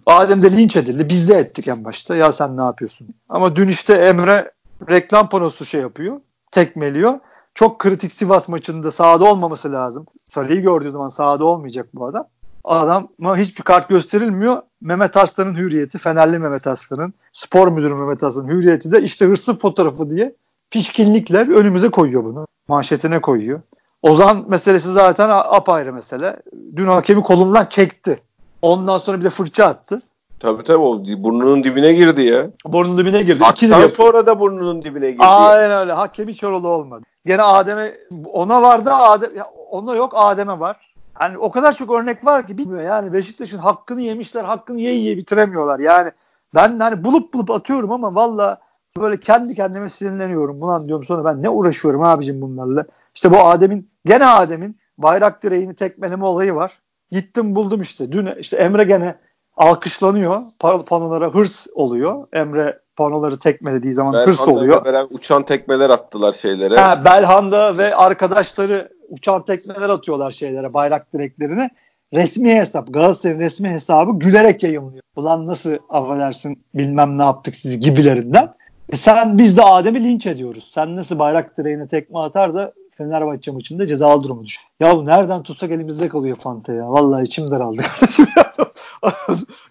Adem 0.07 0.43
de 0.43 0.57
linç 0.57 0.77
edildi. 0.77 1.09
Biz 1.09 1.29
de 1.29 1.35
ettik 1.35 1.69
en 1.69 1.85
başta. 1.85 2.17
Ya 2.17 2.33
sen 2.33 2.57
ne 2.57 2.63
yapıyorsun? 2.63 3.09
Ama 3.29 3.57
dün 3.57 3.69
işte 3.69 3.95
Emre 3.95 4.51
reklam 4.91 5.29
panosu 5.29 5.65
şey 5.65 5.81
yapıyor. 5.81 6.21
Tekmeliyor. 6.51 7.19
Çok 7.55 7.79
kritik 7.79 8.13
Sivas 8.13 8.49
maçında 8.49 8.91
sahada 8.91 9.25
olmaması 9.25 9.73
lazım. 9.73 10.07
Sarı'yı 10.23 10.63
gördüğü 10.63 10.91
zaman 10.91 11.09
sahada 11.09 11.45
olmayacak 11.45 11.89
bu 11.95 12.07
adam. 12.07 12.27
Adama 12.65 13.37
hiçbir 13.37 13.63
kart 13.63 13.89
gösterilmiyor. 13.89 14.63
Mehmet 14.81 15.17
Arslan'ın 15.17 15.55
hürriyeti, 15.55 15.99
Fenerli 15.99 16.39
Mehmet 16.39 16.67
Arslan'ın, 16.67 17.15
spor 17.33 17.69
müdürü 17.69 17.95
Mehmet 17.95 18.25
Arslan'ın 18.25 18.49
hürriyeti 18.49 18.93
de 18.93 19.03
işte 19.03 19.27
hırsız 19.27 19.59
fotoğrafı 19.59 20.11
diye 20.11 20.35
pişkinlikle 20.71 21.39
önümüze 21.39 21.89
koyuyor 21.89 22.25
bunu. 22.25 22.47
Manşetine 22.69 23.21
koyuyor. 23.21 23.61
Ozan 24.03 24.45
meselesi 24.49 24.93
zaten 24.93 25.29
apayrı 25.29 25.93
mesele. 25.93 26.37
Dün 26.77 26.87
hakemi 26.87 27.23
kolundan 27.23 27.65
çekti. 27.65 28.21
Ondan 28.63 28.99
sonra 28.99 29.21
bir 29.21 29.25
de 29.25 29.31
fırça 29.31 29.67
attı. 29.67 29.99
Tabii 30.41 30.65
tabii 30.65 30.79
o 30.79 31.05
burnunun 31.19 31.65
dibine 31.65 31.93
girdi 31.93 32.23
ya. 32.23 32.51
Burnunun 32.67 32.99
dibine 32.99 33.23
girdi. 33.23 33.45
Haktan 33.45 33.87
sonra 33.87 34.27
da 34.27 34.41
burnunun 34.41 34.83
dibine 34.83 35.11
girdi. 35.11 35.25
Aynen 35.25 35.71
öyle. 35.71 35.93
Hakem 35.93 36.29
hiç 36.29 36.45
oralı 36.45 36.69
olmadı. 36.69 37.03
Gene 37.27 37.43
Adem'e 37.43 37.95
ona 38.33 38.63
vardı 38.63 38.93
Adem 38.93 39.31
ona 39.71 39.95
yok 39.95 40.13
Adem'e 40.17 40.61
var. 40.61 40.77
Yani 41.21 41.39
o 41.39 41.51
kadar 41.51 41.73
çok 41.73 41.91
örnek 41.91 42.27
var 42.27 42.47
ki 42.47 42.59
bilmiyor 42.59 42.83
yani 42.83 43.13
Beşiktaş'ın 43.13 43.59
hakkını 43.59 44.01
yemişler 44.01 44.45
hakkını 44.45 44.81
ye 44.81 44.93
ye 44.93 45.17
bitiremiyorlar. 45.17 45.79
Yani 45.79 46.11
ben 46.55 46.79
hani 46.79 47.05
bulup 47.05 47.35
bulup 47.35 47.51
atıyorum 47.51 47.93
ama 47.93 48.15
valla 48.15 48.59
böyle 48.97 49.21
kendi 49.21 49.55
kendime 49.55 49.89
sinirleniyorum. 49.89 50.63
Ulan 50.63 50.89
diyorum 50.89 51.05
sonra 51.05 51.25
ben 51.25 51.43
ne 51.43 51.49
uğraşıyorum 51.49 52.03
abicim 52.03 52.41
bunlarla. 52.41 52.85
İşte 53.15 53.31
bu 53.31 53.39
Adem'in 53.39 53.91
gene 54.05 54.27
Adem'in 54.27 54.79
bayrak 54.99 55.43
direğini 55.43 55.75
tekmeleme 55.75 56.25
olayı 56.25 56.55
var. 56.55 56.73
Gittim 57.11 57.55
buldum 57.55 57.81
işte. 57.81 58.13
Dün 58.13 58.29
işte 58.41 58.57
Emre 58.57 58.85
gene 58.85 59.15
alkışlanıyor. 59.57 60.39
Panolara 60.87 61.35
hırs 61.35 61.67
oluyor. 61.75 62.27
Emre 62.33 62.79
panoları 62.97 63.39
tekmelediği 63.39 63.93
zaman 63.93 64.13
Belhanda 64.13 64.31
hırs 64.31 64.49
oluyor. 64.49 64.85
Beren 64.85 65.07
uçan 65.11 65.43
tekmeler 65.43 65.91
attılar 65.91 66.33
şeylere. 66.33 66.77
Ha, 66.77 67.05
Belhanda 67.05 67.79
ve 67.79 67.95
arkadaşları 67.95 68.89
uçan 69.09 69.45
tekmeler 69.45 69.89
atıyorlar 69.89 70.31
şeylere, 70.31 70.75
bayrak 70.75 71.13
direklerine. 71.13 71.71
Resmi 72.15 72.55
hesap, 72.55 72.95
Galatasaray'ın 72.95 73.41
resmi 73.41 73.69
hesabı 73.69 74.19
gülerek 74.19 74.63
yayınlıyor. 74.63 75.03
Ulan 75.17 75.47
nasıl 75.47 75.73
affedersin 75.89 76.65
bilmem 76.75 77.19
ne 77.19 77.23
yaptık 77.23 77.55
sizi 77.55 77.81
gibilerinden. 77.81 78.55
E 78.93 78.97
sen 78.97 79.39
biz 79.39 79.57
de 79.57 79.63
Adem'i 79.63 80.05
linç 80.05 80.27
ediyoruz. 80.27 80.71
Sen 80.75 80.97
nasıl 80.97 81.19
bayrak 81.19 81.59
direğine 81.59 81.89
tekme 81.89 82.19
atar 82.19 82.55
da 82.55 82.73
Fenerbahçe 83.01 83.51
maçında 83.51 83.87
cezalı 83.87 84.23
durumu 84.23 84.45
düşün. 84.45 84.63
Ya 84.81 85.03
nereden 85.03 85.43
tutsak 85.43 85.71
elimizde 85.71 86.09
kalıyor 86.09 86.37
Fante 86.37 86.73
ya. 86.73 86.93
Vallahi 86.93 87.23
içim 87.23 87.51
daraldı 87.51 87.83
kardeşim. 87.83 88.27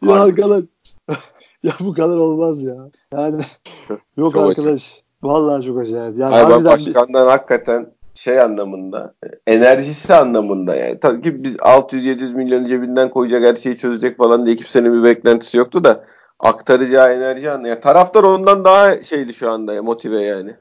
ya 0.01 0.13
arkadaş. 0.21 0.65
ya 1.63 1.71
bu 1.79 1.93
kadar 1.93 2.17
olmaz 2.17 2.63
ya. 2.63 2.75
Yani 3.13 3.41
yok 4.17 4.33
çok 4.33 4.49
arkadaş. 4.49 4.83
Acayip. 4.83 5.03
Vallahi 5.23 5.65
çok 5.65 5.79
acayip. 5.79 6.19
Yani 6.19 6.35
Hayır, 6.35 6.65
başkandan 6.65 7.25
bir... 7.25 7.31
hakikaten 7.31 7.91
şey 8.15 8.41
anlamında, 8.41 9.13
enerjisi 9.47 10.15
anlamında 10.15 10.75
yani. 10.75 10.99
Tabii 10.99 11.21
ki 11.21 11.43
biz 11.43 11.55
600-700 11.55 12.33
milyon 12.33 12.65
cebinden 12.65 13.09
koyacak 13.09 13.43
her 13.43 13.55
şeyi 13.55 13.77
çözecek 13.77 14.17
falan 14.17 14.45
diye 14.45 14.55
kimsenin 14.55 14.93
bir 14.93 15.03
beklentisi 15.03 15.57
yoktu 15.57 15.83
da 15.83 16.03
aktaracağı 16.39 17.13
enerji 17.13 17.49
anlamında. 17.49 17.67
Yani 17.67 17.81
taraftar 17.81 18.23
ondan 18.23 18.65
daha 18.65 19.03
şeydi 19.03 19.33
şu 19.33 19.51
anda 19.51 19.73
ya, 19.73 19.83
motive 19.83 20.21
yani. 20.21 20.55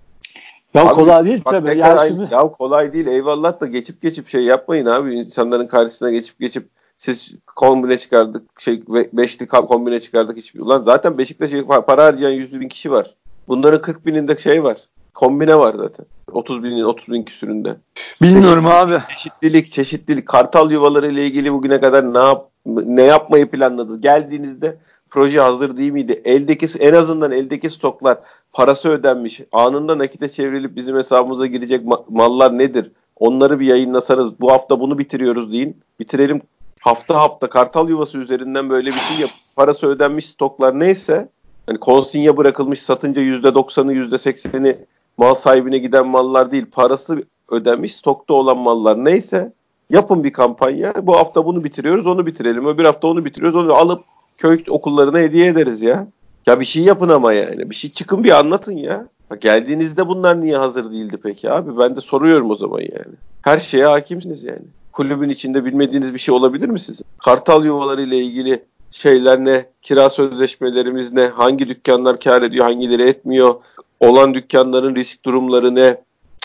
Ya 0.74 0.82
abi, 0.86 0.94
kolay 0.94 1.24
değil 1.24 1.42
tabii. 1.44 1.78
Yani 1.78 2.08
şimdi... 2.08 2.34
Ya 2.34 2.48
kolay 2.48 2.92
değil 2.92 3.06
eyvallah 3.06 3.60
da 3.60 3.66
geçip 3.66 4.02
geçip 4.02 4.28
şey 4.28 4.42
yapmayın 4.42 4.86
abi. 4.86 5.14
insanların 5.14 5.66
karşısına 5.66 6.10
geçip 6.10 6.38
geçip 6.40 6.68
siz 6.98 7.32
kombine 7.56 7.98
çıkardık 7.98 8.60
şey 8.60 8.82
beşli 9.12 9.46
kombine 9.46 10.00
çıkardık 10.00 10.36
hiçbir. 10.36 10.60
Ulan 10.60 10.82
zaten 10.82 11.18
Beşiktaş'a 11.18 11.66
para 11.66 12.04
harcayan 12.04 12.32
100 12.32 12.60
bin 12.60 12.68
kişi 12.68 12.90
var. 12.90 13.14
Bunların 13.48 13.80
40 13.80 14.06
bininde 14.06 14.36
şey 14.36 14.64
var. 14.64 14.76
Kombine 15.14 15.58
var 15.58 15.74
zaten. 15.74 16.06
30 16.32 16.62
binin 16.62 16.84
30 16.84 17.08
bin 17.08 17.22
küsüründe. 17.22 17.76
Bilmiyorum 18.22 18.64
Çeşit, 18.64 18.78
abi. 18.78 19.02
Çeşitlilik, 19.08 19.72
çeşitlilik. 19.72 20.28
Kartal 20.28 20.70
yuvaları 20.70 21.12
ile 21.12 21.26
ilgili 21.26 21.52
bugüne 21.52 21.80
kadar 21.80 22.14
ne 22.14 22.18
yap 22.18 22.50
ne 22.66 23.02
yapmayı 23.02 23.50
planladı? 23.50 24.00
Geldiğinizde 24.00 24.78
proje 25.10 25.40
hazır 25.40 25.76
değil 25.76 25.92
miydi? 25.92 26.22
Eldeki 26.24 26.68
en 26.78 26.94
azından 26.94 27.32
eldeki 27.32 27.70
stoklar 27.70 28.18
parası 28.52 28.88
ödenmiş. 28.88 29.40
Anında 29.52 29.98
nakite 29.98 30.28
çevrilip 30.28 30.76
bizim 30.76 30.96
hesabımıza 30.96 31.46
girecek 31.46 31.82
mallar 32.08 32.58
nedir? 32.58 32.92
Onları 33.16 33.60
bir 33.60 33.66
yayınlasanız 33.66 34.40
bu 34.40 34.52
hafta 34.52 34.80
bunu 34.80 34.98
bitiriyoruz 34.98 35.52
deyin. 35.52 35.76
Bitirelim 36.00 36.42
hafta 36.80 37.14
hafta 37.14 37.48
kartal 37.48 37.88
yuvası 37.88 38.18
üzerinden 38.18 38.70
böyle 38.70 38.90
bir 38.90 38.98
şey 38.98 39.20
yap. 39.20 39.30
Parası 39.56 39.86
ödenmiş 39.86 40.26
stoklar 40.26 40.80
neyse 40.80 41.28
hani 41.66 41.78
konsinye 41.78 42.36
bırakılmış 42.36 42.82
satınca 42.82 43.22
%90'ı 43.22 43.92
%80'i 43.92 44.78
mal 45.16 45.34
sahibine 45.34 45.78
giden 45.78 46.06
mallar 46.06 46.52
değil. 46.52 46.66
Parası 46.72 47.22
ödenmiş 47.50 47.94
stokta 47.94 48.34
olan 48.34 48.58
mallar 48.58 49.04
neyse 49.04 49.52
yapın 49.90 50.24
bir 50.24 50.32
kampanya. 50.32 51.06
Bu 51.06 51.16
hafta 51.16 51.46
bunu 51.46 51.64
bitiriyoruz 51.64 52.06
onu 52.06 52.26
bitirelim. 52.26 52.66
Öbür 52.66 52.84
hafta 52.84 53.08
onu 53.08 53.24
bitiriyoruz 53.24 53.56
onu 53.56 53.74
alıp 53.74 54.04
köy 54.38 54.64
okullarına 54.68 55.18
hediye 55.18 55.46
ederiz 55.46 55.82
ya. 55.82 56.06
Ya 56.48 56.60
bir 56.60 56.64
şey 56.64 56.82
yapın 56.82 57.08
ama 57.08 57.32
yani. 57.32 57.70
Bir 57.70 57.74
şey 57.74 57.90
çıkın 57.90 58.24
bir 58.24 58.38
anlatın 58.38 58.76
ya. 58.76 59.08
Geldiğinizde 59.40 60.08
bunlar 60.08 60.40
niye 60.40 60.56
hazır 60.56 60.90
değildi 60.90 61.18
peki 61.22 61.50
abi? 61.50 61.78
Ben 61.78 61.96
de 61.96 62.00
soruyorum 62.00 62.50
o 62.50 62.54
zaman 62.54 62.80
yani. 62.80 63.14
Her 63.42 63.58
şeye 63.58 63.86
hakimsiniz 63.86 64.44
yani. 64.44 64.62
Kulübün 64.92 65.28
içinde 65.28 65.64
bilmediğiniz 65.64 66.14
bir 66.14 66.18
şey 66.18 66.34
olabilir 66.34 66.68
mi 66.68 66.80
sizin? 66.80 67.06
Kartal 67.24 67.64
yuvaları 67.64 68.02
ile 68.02 68.16
ilgili 68.16 68.64
şeyler 68.90 69.44
ne? 69.44 69.66
Kira 69.82 70.10
sözleşmelerimiz 70.10 71.12
ne? 71.12 71.26
Hangi 71.26 71.68
dükkanlar 71.68 72.20
kar 72.20 72.42
ediyor, 72.42 72.64
hangileri 72.64 73.02
etmiyor? 73.02 73.54
Olan 74.00 74.34
dükkanların 74.34 74.94
risk 74.94 75.24
durumları 75.24 75.74
ne? 75.74 75.96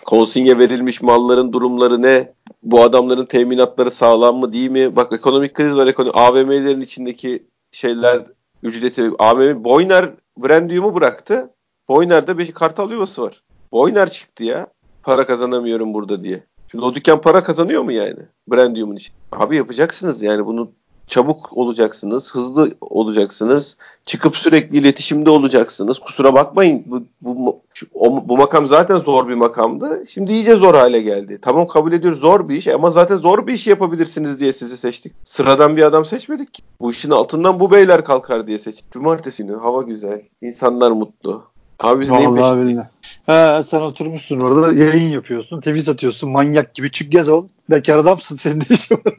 Konsinye 0.06 0.60
verilmiş 0.60 1.02
malların 1.02 1.54
durumları 1.54 2.02
ne? 2.02 2.34
Bu 2.64 2.84
adamların 2.84 3.26
teminatları 3.26 3.92
sağlam 3.92 4.36
mı 4.36 4.54
değil 4.54 4.70
mi? 4.70 4.96
Bak 4.96 5.14
ekonomik 5.14 5.54
kriz 5.54 5.78
var. 5.78 5.88
Ekonomik, 5.88 6.18
AVM'lerin 6.18 6.82
içindeki 6.82 7.44
şeyler 7.72 8.24
ücreti 8.64 9.12
AVM 9.20 9.64
Boyner 9.64 10.10
Brandium'u 10.38 10.96
bıraktı. 10.96 11.50
Boyner'de 11.90 12.38
bir 12.38 12.52
kartal 12.52 12.92
yuvası 12.92 13.24
var. 13.24 13.44
Boyner 13.72 14.10
çıktı 14.10 14.44
ya. 14.44 14.68
para 15.04 15.28
kazanamıyorum 15.28 15.94
burada 15.94 16.24
diye. 16.24 16.44
Şimdi 16.72 16.86
o 16.86 16.96
dükkan 16.96 17.22
para 17.22 17.44
kazanıyor 17.44 17.84
mu 17.84 17.92
yani? 17.92 18.20
Brandium'un 18.48 18.96
için. 18.96 19.14
Abi 19.32 19.56
yapacaksınız 19.56 20.22
yani 20.22 20.46
bunu 20.46 20.72
çabuk 21.08 21.58
olacaksınız, 21.58 22.36
hızlı 22.36 22.72
olacaksınız, 22.82 23.78
çıkıp 24.06 24.38
sürekli 24.38 24.78
iletişimde 24.78 25.30
olacaksınız. 25.30 26.00
Kusura 26.00 26.34
bakmayın 26.34 26.84
bu, 26.86 27.04
bu, 27.22 27.60
o, 27.94 28.28
bu 28.28 28.38
makam 28.38 28.68
zaten 28.68 28.98
zor 28.98 29.28
bir 29.28 29.34
makamdı. 29.34 30.04
Şimdi 30.10 30.32
iyice 30.32 30.56
zor 30.56 30.76
hale 30.76 31.02
geldi. 31.02 31.40
Tamam 31.42 31.68
kabul 31.68 31.92
ediyoruz 31.92 32.20
zor 32.20 32.50
bir 32.50 32.56
iş 32.56 32.68
ama 32.68 32.90
zaten 32.90 33.16
zor 33.16 33.48
bir 33.48 33.54
iş 33.54 33.68
yapabilirsiniz 33.68 34.40
diye 34.40 34.54
sizi 34.54 34.78
seçtik. 34.78 35.14
Sıradan 35.24 35.78
bir 35.78 35.84
adam 35.84 36.06
seçmedik. 36.06 36.64
Bu 36.80 36.92
işin 36.92 37.12
altından 37.12 37.60
bu 37.60 37.72
beyler 37.72 38.06
kalkar 38.06 38.48
diye 38.48 38.60
seçtik. 38.60 38.92
Cumartesi 38.92 39.44
günü 39.44 39.58
hava 39.58 39.82
güzel, 39.82 40.22
insanlar 40.42 40.92
mutlu. 40.92 41.44
Abi 41.80 42.02
biz 42.02 42.10
neyin 42.10 42.30
Vallahi 42.30 42.56
peşindeyiz? 42.56 42.80
He, 43.26 43.64
sen 43.64 43.82
oturmuşsun 43.82 44.40
orada 44.40 44.74
yayın 44.84 45.10
yapıyorsun. 45.10 45.60
Tweet 45.60 45.88
atıyorsun. 45.88 46.32
Manyak 46.32 46.76
gibi 46.76 46.92
çık 46.92 47.12
gez 47.12 47.30
ol. 47.30 47.48
Bekar 47.70 47.98
adamsın 47.98 48.36
senin 48.36 48.62
de 48.62 48.66
işin 48.70 48.96
var. 48.96 49.14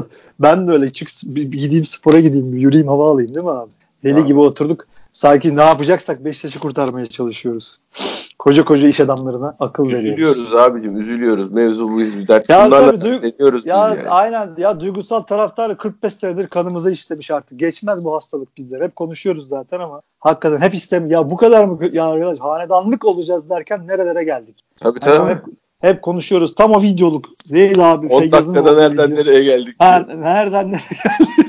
Ben 0.40 0.68
de 0.68 0.72
öyle 0.72 0.90
çık 0.92 1.08
gideyim 1.34 1.84
spora 1.84 2.20
gideyim 2.20 2.54
yürüyeyim 2.54 2.88
hava 2.88 3.10
alayım 3.10 3.34
değil 3.34 3.44
mi 3.44 3.52
abi? 3.52 3.70
Deli 4.04 4.20
Abi. 4.20 4.26
gibi 4.26 4.38
oturduk. 4.38 4.86
Sanki 5.12 5.56
ne 5.56 5.62
yapacaksak 5.62 6.24
Beşiktaş'ı 6.24 6.58
kurtarmaya 6.58 7.06
çalışıyoruz. 7.06 7.78
Koca 8.40 8.64
koca 8.64 8.88
iş 8.88 9.00
adamlarına 9.00 9.56
akıl 9.60 9.84
veriyoruz. 9.88 10.04
Üzülüyoruz 10.08 10.54
abicim 10.54 11.00
üzülüyoruz. 11.00 11.52
Mevzu 11.52 11.88
bu 11.90 12.00
yüzden. 12.00 12.42
Ya 12.48 12.66
bunlarla 12.66 12.86
tabii, 12.92 13.04
duy- 13.04 13.22
deniyoruz 13.22 13.66
Ya 13.66 13.76
yani. 13.76 14.08
aynen 14.08 14.50
ya 14.58 14.80
duygusal 14.80 15.22
taraftarı 15.22 15.76
45 15.76 16.12
senedir 16.14 16.46
kanımıza 16.46 16.90
işlemiş 16.90 17.30
artık. 17.30 17.58
Geçmez 17.58 18.04
bu 18.04 18.14
hastalık 18.14 18.56
bizler. 18.58 18.80
Hep 18.80 18.96
konuşuyoruz 18.96 19.48
zaten 19.48 19.80
ama 19.80 20.02
hakikaten 20.20 20.58
hep 20.66 20.74
istem 20.74 21.10
ya 21.10 21.30
bu 21.30 21.36
kadar 21.36 21.64
mı 21.64 21.78
ya 21.92 22.06
arkadaş 22.06 22.38
hanedanlık 22.38 23.04
olacağız 23.04 23.50
derken 23.50 23.86
nerelere 23.86 24.24
geldik? 24.24 24.56
Tabii 24.76 24.98
Yani 25.06 25.16
tabii. 25.16 25.30
hep, 25.30 25.42
hep 25.80 26.02
konuşuyoruz. 26.02 26.54
Tam 26.54 26.72
o 26.72 26.82
videoluk 26.82 27.24
değil 27.52 27.92
abi. 27.92 28.06
10 28.06 28.18
Feyyaz'ın 28.20 28.54
dakikada 28.54 28.80
nereden 28.88 29.10
video. 29.12 29.24
nereye 29.24 29.44
geldik? 29.44 29.74
Ha, 29.78 30.06
nereden 30.16 30.66
nereye 30.72 31.00
geldik? 31.18 31.39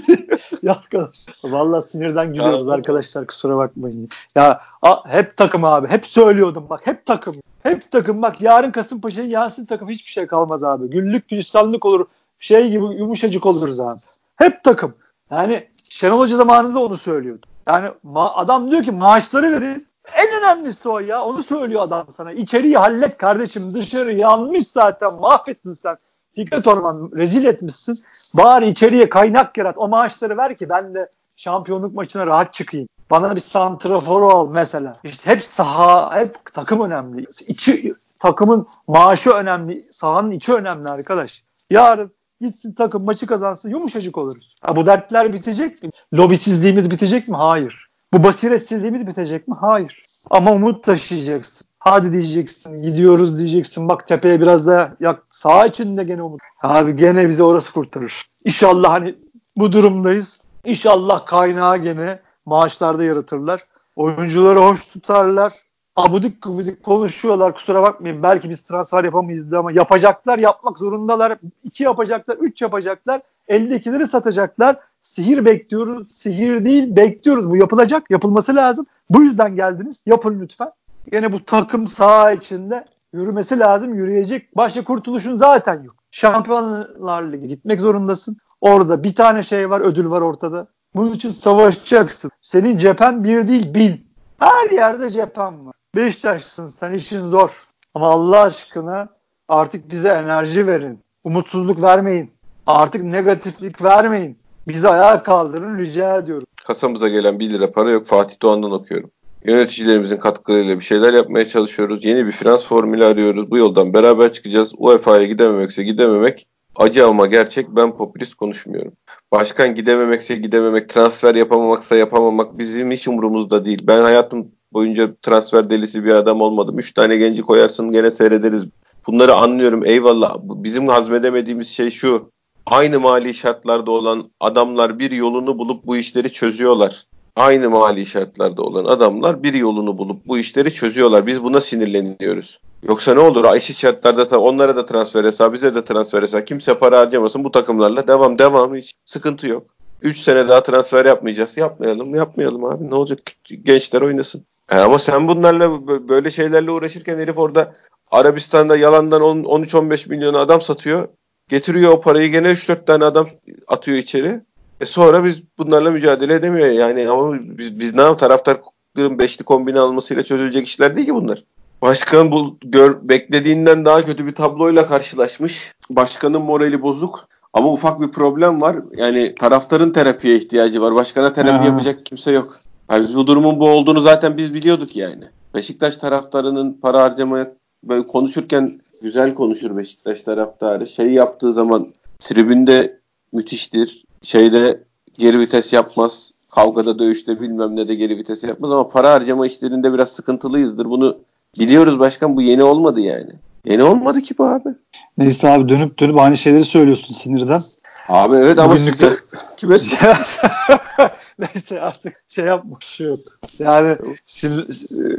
Ya 0.72 0.78
arkadaş. 0.84 1.26
Vallahi 1.44 1.82
sinirden 1.82 2.34
gülüyoruz 2.34 2.68
Ya. 2.68 2.74
arkadaşlar 2.74 3.28
kusura 3.28 3.58
bakmayın. 3.58 4.10
Ya 4.36 4.62
a- 4.82 5.10
hep 5.10 5.38
takım 5.38 5.64
abi. 5.66 5.88
Hep 5.88 6.06
söylüyordum 6.08 6.66
bak 6.70 6.82
hep 6.88 7.06
takım. 7.06 7.36
Hep 7.64 7.92
takım 7.92 8.22
bak 8.22 8.42
yarın 8.42 8.72
Kasımpaşa'yı 8.72 9.30
yansın 9.30 9.66
takım 9.66 9.90
hiçbir 9.90 10.12
şey 10.12 10.28
kalmaz 10.28 10.64
abi. 10.64 10.90
Güllük 10.90 11.30
gülistanlık 11.30 11.86
olur. 11.86 12.06
Şey 12.40 12.70
gibi 12.70 12.86
yumuşacık 12.86 13.46
oluruz 13.46 13.80
abi. 13.80 14.00
Hep 14.36 14.64
takım. 14.64 14.94
Yani 15.32 15.68
Şenol 15.90 16.20
Hoca 16.20 16.38
zamanında 16.38 16.80
onu 16.80 16.98
söylüyordu. 16.98 17.46
Yani 17.68 17.90
ma- 18.06 18.34
adam 18.34 18.72
diyor 18.72 18.84
ki 18.84 18.92
maaşları 18.92 19.52
verin. 19.52 19.88
En 20.16 20.28
önemlisi 20.40 20.90
o 20.90 21.00
ya. 21.00 21.24
Onu 21.24 21.44
söylüyor 21.44 21.82
adam 21.82 22.06
sana. 22.12 22.32
İçeriği 22.32 22.78
hallet 22.78 23.18
kardeşim. 23.18 23.74
Dışarı 23.74 24.14
yanmış 24.14 24.68
zaten. 24.68 25.14
Mahvettin 25.14 25.74
sen. 25.74 25.98
Fikret 26.36 26.68
Orman 26.68 27.12
rezil 27.16 27.46
etmişsin. 27.46 28.00
Bari 28.34 28.70
içeriye 28.70 29.10
kaynak 29.10 29.58
yarat. 29.58 29.78
O 29.78 29.88
maaşları 29.88 30.38
ver 30.38 30.58
ki 30.58 30.70
ben 30.70 30.94
de 30.94 31.10
şampiyonluk 31.36 31.94
maçına 31.96 32.28
rahat 32.28 32.54
çıkayım. 32.54 32.88
Bana 33.10 33.36
bir 33.36 33.42
santrafor 33.42 34.22
ol 34.22 34.52
mesela. 34.52 34.98
İşte 35.04 35.30
hep 35.30 35.44
saha, 35.44 36.20
hep 36.20 36.36
takım 36.54 36.82
önemli. 36.82 37.26
İçi, 37.48 37.94
takımın 38.20 38.68
maaşı 38.88 39.32
önemli. 39.32 39.88
Sahanın 39.92 40.32
içi 40.32 40.54
önemli 40.54 40.90
arkadaş. 40.90 41.44
Yarın 41.70 42.12
gitsin 42.42 42.74
takım 42.74 43.04
maçı 43.04 43.28
kazansın 43.28 43.70
yumuşacık 43.70 44.18
oluruz. 44.18 44.56
Ha, 44.62 44.76
bu 44.76 44.86
dertler 44.86 45.34
bitecek 45.34 45.84
mi? 45.84 45.90
Lobisizliğimiz 46.14 46.92
bitecek 46.92 47.28
mi? 47.28 47.36
Hayır. 47.36 47.88
Bu 48.14 48.24
basiretsizliğimiz 48.24 49.08
bitecek 49.08 49.48
mi? 49.48 49.56
Hayır. 49.60 50.00
Ama 50.30 50.52
umut 50.52 50.84
taşıyacaksın. 50.84 51.61
Hadi 51.84 52.12
diyeceksin, 52.12 52.78
gidiyoruz 52.84 53.40
diyeceksin. 53.40 53.90
Bak 53.90 54.08
tepeye 54.08 54.42
biraz 54.42 54.68
daha 54.68 54.96
yak. 55.00 55.24
Sağ 55.30 55.66
içinde 55.66 56.04
gene 56.04 56.22
umut. 56.24 56.42
Abi 56.62 56.96
gene 56.96 57.30
bizi 57.30 57.44
orası 57.44 57.74
kurtarır. 57.74 58.26
İnşallah 58.46 58.92
hani 58.92 59.16
bu 59.58 59.74
durumdayız. 59.74 60.42
İnşallah 60.66 61.26
kaynağı 61.26 61.78
gene 61.78 62.20
maaşlarda 62.46 63.04
yaratırlar. 63.04 63.66
Oyuncuları 63.96 64.60
hoş 64.60 64.88
tutarlar. 64.88 65.54
Abudik 65.96 66.44
gubidik 66.44 66.84
konuşuyorlar 66.84 67.54
kusura 67.54 67.82
bakmayın. 67.82 68.24
Belki 68.24 68.50
biz 68.50 68.64
transfer 68.64 69.04
yapamayız 69.04 69.54
ama 69.54 69.72
yapacaklar 69.72 70.40
yapmak 70.40 70.80
zorundalar. 70.80 71.38
İki 71.64 71.84
yapacaklar, 71.84 72.38
üç 72.38 72.62
yapacaklar. 72.62 73.22
Eldekileri 73.48 74.08
satacaklar. 74.08 74.80
Sihir 75.02 75.46
bekliyoruz. 75.46 76.12
Sihir 76.12 76.66
değil 76.66 76.96
bekliyoruz. 76.96 77.50
Bu 77.50 77.58
yapılacak. 77.58 78.12
Yapılması 78.12 78.56
lazım. 78.56 78.86
Bu 79.10 79.24
yüzden 79.24 79.56
geldiniz. 79.56 80.04
Yapın 80.06 80.40
lütfen. 80.40 80.72
Yine 81.14 81.32
bu 81.32 81.46
takım 81.46 81.88
saha 81.88 82.32
içinde 82.32 82.86
yürümesi 83.14 83.60
lazım. 83.60 83.96
Yürüyecek. 83.96 84.58
Başka 84.58 84.84
kurtuluşun 84.84 85.38
zaten 85.38 85.84
yok. 85.84 85.96
Şampiyonlar 86.12 87.24
Ligi 87.24 87.48
gitmek 87.48 87.80
zorundasın. 87.80 88.38
Orada 88.62 89.04
bir 89.04 89.16
tane 89.16 89.44
şey 89.44 89.70
var, 89.70 89.82
ödül 89.82 90.10
var 90.10 90.22
ortada. 90.22 90.68
Bunun 90.96 91.12
için 91.12 91.32
savaşacaksın. 91.32 92.32
Senin 92.42 92.78
cephen 92.78 93.24
bir 93.24 93.48
değil 93.48 93.74
bin. 93.74 94.08
Her 94.40 94.70
yerde 94.70 95.10
cephen 95.10 95.66
var. 95.66 95.76
Beşiktaşlısın 95.96 96.68
sen 96.68 96.94
işin 96.94 97.26
zor. 97.26 97.64
Ama 97.96 98.10
Allah 98.10 98.42
aşkına 98.42 99.08
artık 99.48 99.92
bize 99.92 100.10
enerji 100.10 100.68
verin. 100.68 101.00
Umutsuzluk 101.24 101.82
vermeyin. 101.82 102.32
Artık 102.68 103.04
negatiflik 103.04 103.84
vermeyin. 103.84 104.38
Bizi 104.68 104.90
ayağa 104.90 105.24
kaldırın 105.24 105.78
rica 105.78 106.18
ediyorum. 106.18 106.48
Kasamıza 106.68 107.08
gelen 107.08 107.40
1 107.40 107.50
lira 107.50 107.72
para 107.72 107.90
yok. 107.90 108.06
Fatih 108.06 108.42
Doğan'dan 108.42 108.72
okuyorum. 108.72 109.12
Yöneticilerimizin 109.46 110.18
katkılarıyla 110.18 110.80
bir 110.80 110.84
şeyler 110.84 111.14
yapmaya 111.14 111.48
çalışıyoruz. 111.48 112.06
Yeni 112.06 112.26
bir 112.26 112.32
finans 112.32 112.66
formülü 112.66 113.06
arıyoruz. 113.06 113.52
Bu 113.52 113.58
yoldan 113.58 113.94
beraber 113.94 114.34
çıkacağız. 114.34 114.74
UEFA'ya 114.78 115.26
gidememekse 115.28 115.84
gidememek. 115.84 116.48
Acı 116.76 117.08
ama 117.08 117.26
gerçek. 117.28 117.70
Ben 117.70 117.98
popülist 117.98 118.36
konuşmuyorum. 118.36 118.94
Başkan 119.32 119.76
gidememekse 119.76 120.36
gidememek, 120.36 120.90
transfer 120.90 121.36
yapamamaksa 121.36 121.96
yapamamak 121.96 122.58
bizim 122.58 122.92
hiç 122.92 123.08
umurumuzda 123.08 123.66
değil. 123.66 123.80
Ben 123.88 124.02
hayatım 124.02 124.52
boyunca 124.74 125.16
transfer 125.22 125.70
delisi 125.70 126.04
bir 126.04 126.14
adam 126.14 126.42
olmadım. 126.42 126.80
3 126.80 126.94
tane 126.94 127.18
genci 127.18 127.42
koyarsın 127.42 127.92
gene 127.92 128.12
seyrederiz. 128.12 128.66
Bunları 129.08 129.34
anlıyorum 129.34 129.86
eyvallah. 129.86 130.38
Bizim 130.44 130.88
hazmedemediğimiz 130.88 131.70
şey 131.70 131.90
şu. 131.90 132.32
Aynı 132.66 133.00
mali 133.00 133.34
şartlarda 133.34 133.92
olan 133.92 134.32
adamlar 134.40 135.00
bir 135.00 135.12
yolunu 135.12 135.58
bulup 135.58 135.86
bu 135.86 135.98
işleri 135.98 136.34
çözüyorlar. 136.34 137.06
Aynı 137.36 137.70
mali 137.70 138.06
şartlarda 138.06 138.62
olan 138.62 138.86
adamlar 138.86 139.44
bir 139.44 139.54
yolunu 139.54 139.98
bulup 139.98 140.28
bu 140.28 140.38
işleri 140.38 140.74
çözüyorlar. 140.74 141.28
Biz 141.28 141.44
buna 141.44 141.62
sinirleniyoruz. 141.62 142.60
Yoksa 142.84 143.14
ne 143.14 143.20
olur? 143.20 143.56
Eşit 143.56 143.78
şartlarda 143.78 144.40
onlara 144.40 144.76
da 144.76 144.86
transfer 144.86 145.24
hesabı, 145.24 145.54
bize 145.54 145.76
de 145.76 145.86
transfer 145.86 146.22
hesabı. 146.22 146.46
Kimse 146.46 146.78
para 146.78 147.00
harcamasın 147.00 147.44
bu 147.44 147.52
takımlarla. 147.52 148.08
Devam 148.08 148.40
devam 148.40 148.76
hiç 148.76 148.94
sıkıntı 149.06 149.48
yok. 149.48 149.64
3 150.02 150.20
sene 150.20 150.48
daha 150.48 150.64
transfer 150.64 151.06
yapmayacağız. 151.06 151.58
Yapmayalım 151.58 152.16
yapmayalım 152.16 152.66
abi. 152.66 152.90
Ne 152.90 152.96
olacak? 152.96 153.20
Gençler 153.64 154.02
oynasın. 154.02 154.46
E 154.72 154.78
ama 154.78 155.00
sen 155.00 155.28
bunlarla 155.28 155.66
bö- 155.66 156.08
böyle 156.08 156.32
şeylerle 156.32 156.72
uğraşırken 156.72 157.20
herif 157.20 157.38
orada 157.38 157.76
Arabistan'da 158.12 158.78
yalandan 158.78 159.22
10 159.22 159.44
13-15 159.44 160.10
milyon 160.10 160.34
adam 160.34 160.62
satıyor. 160.62 161.08
Getiriyor 161.50 161.92
o 161.92 162.02
parayı 162.02 162.32
gene 162.32 162.48
3-4 162.48 162.86
tane 162.86 163.06
adam 163.06 163.28
atıyor 163.68 163.98
içeri. 163.98 164.42
E 164.82 164.86
sonra 164.86 165.24
biz 165.24 165.44
bunlarla 165.58 165.92
mücadele 165.92 166.34
edemiyor 166.34 166.68
yani 166.68 167.10
ama 167.10 167.38
biz, 167.58 167.80
biz 167.80 167.96
ne 167.96 168.02
yapalım 168.02 168.18
taraftarlığın 168.18 169.20
beşli 169.20 169.46
kombine 169.46 169.80
almasıyla 169.80 170.24
çözülecek 170.24 170.68
işler 170.68 170.96
değil 170.96 171.08
ki 171.08 171.16
bunlar. 171.16 171.44
Başkan 171.82 172.32
bu 172.32 172.58
gör, 172.64 172.98
beklediğinden 173.02 173.86
daha 173.86 174.06
kötü 174.06 174.26
bir 174.26 174.36
tabloyla 174.36 174.88
karşılaşmış. 174.88 175.74
Başkanın 175.90 176.42
morali 176.42 176.82
bozuk 176.82 177.28
ama 177.54 177.72
ufak 177.74 178.02
bir 178.02 178.12
problem 178.12 178.62
var. 178.62 178.78
Yani 178.96 179.36
taraftarın 179.36 179.92
terapiye 179.92 180.36
ihtiyacı 180.36 180.82
var. 180.82 180.96
Başkana 180.96 181.34
terapi 181.34 181.58
Ha. 181.58 181.66
yapacak 181.66 182.06
kimse 182.06 182.32
yok. 182.32 182.54
Yani 182.92 183.08
biz 183.08 183.16
bu 183.16 183.28
durumun 183.28 183.60
bu 183.60 183.68
olduğunu 183.68 184.02
zaten 184.02 184.38
biz 184.38 184.54
biliyorduk 184.54 184.96
yani. 184.96 185.24
Beşiktaş 185.56 185.98
taraftarının 185.98 186.74
para 186.82 187.04
harcamaya 187.04 187.54
böyle 187.84 188.08
konuşurken 188.08 188.82
güzel 189.04 189.34
konuşur 189.34 189.78
Beşiktaş 189.78 190.22
taraftarı. 190.22 190.88
Şey 190.88 191.12
yaptığı 191.12 191.54
zaman 191.54 191.88
tribünde 192.20 193.00
müthiştir. 193.34 194.04
Şeyde 194.24 194.84
geri 195.20 195.40
vites 195.40 195.74
yapmaz. 195.74 196.32
Kavgada 196.56 197.00
dövüşte 197.00 197.42
bilmem 197.42 197.76
ne 197.76 197.88
de 197.88 197.96
geri 197.96 198.18
vites 198.18 198.44
yapmaz 198.44 198.72
ama 198.72 198.90
para 198.90 199.14
harcama 199.14 199.46
işlerinde 199.46 199.94
biraz 199.94 200.10
sıkıntılıyızdır. 200.10 200.86
Bunu 200.86 201.18
biliyoruz 201.60 202.00
başkan 202.00 202.36
bu 202.36 202.42
yeni 202.42 202.64
olmadı 202.64 203.00
yani. 203.00 203.32
Yeni 203.66 203.84
olmadı 203.84 204.22
ki 204.22 204.38
bu 204.38 204.44
abi. 204.44 204.70
Neyse 205.18 205.50
abi 205.50 205.70
dönüp 205.70 206.00
dönüp 206.00 206.20
aynı 206.20 206.38
şeyleri 206.38 206.66
söylüyorsun 206.66 207.14
sinirden. 207.14 207.62
Abi 208.08 208.36
evet 208.36 208.60
ama 208.60 208.74
Bugünlük 208.74 208.94
size 208.98 209.16
kime 209.58 209.76
Neyse 211.40 211.82
artık 211.82 212.24
şey 212.28 212.46
yapmış 212.46 212.86
şey 212.86 213.08
yok. 213.08 213.20
Yani 213.60 213.98
e, 214.44 214.50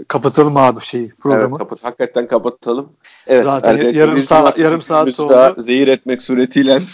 kapatalım 0.08 0.56
abi 0.56 0.80
şeyi 0.84 1.14
programı. 1.14 1.46
Evet, 1.48 1.58
kapat, 1.58 1.84
hakikaten 1.84 2.26
kapatalım. 2.26 2.92
Evet, 3.26 3.44
Zaten 3.44 3.92
yarım 3.92 4.22
saat- 4.22 4.58
yarım 4.58 4.82
saat 4.82 5.20
oldu. 5.20 5.62
zehir 5.62 5.88
etmek 5.88 6.22
suretiyle 6.22 6.82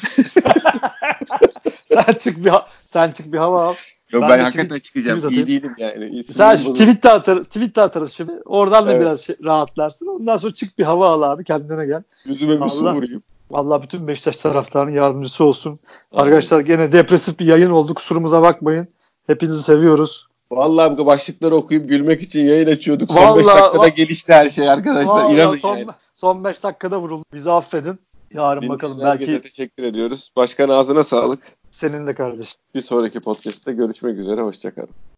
sen 1.89 2.13
çık 2.19 2.45
bir 2.45 2.53
sen 2.75 3.11
çık 3.11 3.33
bir 3.33 3.39
hava 3.39 3.63
al. 3.65 3.75
Yok 4.13 4.23
ben, 4.23 4.31
Ben 4.31 4.39
hakikaten 4.45 4.69
tweet- 4.79 4.83
çıkacağım. 4.83 5.19
tweet 5.21 5.33
İyi 5.33 5.47
değilim 5.47 5.75
yani. 5.79 6.25
Sen 6.25 6.55
bozuldu. 6.59 6.73
tweet 6.79 7.03
de 7.03 7.11
atarız, 7.11 7.47
tweet 7.47 7.77
de 7.77 7.81
atarız 7.81 8.13
şimdi. 8.13 8.33
Oradan 8.45 8.87
da 8.87 8.91
Evet. 8.93 9.01
biraz 9.03 9.21
şey- 9.21 9.37
rahatlarsın. 9.45 10.07
Ondan 10.07 10.37
sonra 10.37 10.53
çık 10.53 10.79
bir 10.79 10.85
hava 10.85 11.09
al 11.09 11.23
abi 11.23 11.45
kendine 11.45 11.87
gel. 11.87 12.03
Yüzüme 12.25 12.61
bir 12.61 12.69
su 12.71 12.93
vurayım. 12.95 13.23
Allah 13.53 13.83
bütün 13.83 14.09
Beşiktaş 14.09 14.37
taraftarının 14.37 14.91
yardımcısı 14.91 15.45
olsun. 15.45 15.77
Arkadaşlar 16.13 16.61
gene 16.61 16.93
depresif 16.93 17.39
bir 17.41 17.47
yayın 17.47 17.71
oldu. 17.71 17.95
Kusurumuza 17.95 18.43
bakmayın. 18.43 18.89
Hepinizi 19.27 19.63
seviyoruz. 19.63 20.27
Vallahi 20.51 20.99
bu 20.99 21.07
başlıkları 21.07 21.55
okuyup 21.55 21.89
gülmek 21.89 22.23
için 22.23 22.41
yayın 22.41 22.67
açıyorduk. 22.67 23.13
Son 23.13 23.23
Vallahi- 23.23 23.39
5 23.39 23.47
dakikada 23.47 23.87
va- 23.89 23.95
gelişti 23.95 24.33
her 24.33 24.51
şey 24.51 24.71
arkadaşlar. 24.71 25.15
Vallahi 25.15 25.35
İnanın 25.35 25.57
son, 25.57 25.77
yani. 25.77 25.87
son 26.15 26.45
5 26.45 26.63
dakikada 26.63 27.01
vuruldu. 27.01 27.25
Bizi 27.35 27.51
affedin. 27.51 27.99
Yarın 28.35 28.69
bakalım. 28.69 29.01
Herkese 29.01 29.33
Belki 29.33 29.49
teşekkür 29.49 29.83
ediyoruz. 29.83 30.31
Başkan 30.37 30.69
ağzına 30.69 31.03
sağlık. 31.05 31.43
Senin 31.79 32.07
de 32.07 32.15
kardeşim. 32.15 32.61
Bir 32.75 32.83
sonraki 32.83 33.21
podcast'te 33.21 33.73
görüşmek 33.73 34.19
üzere. 34.19 34.41
Hoşçakalın. 34.41 34.99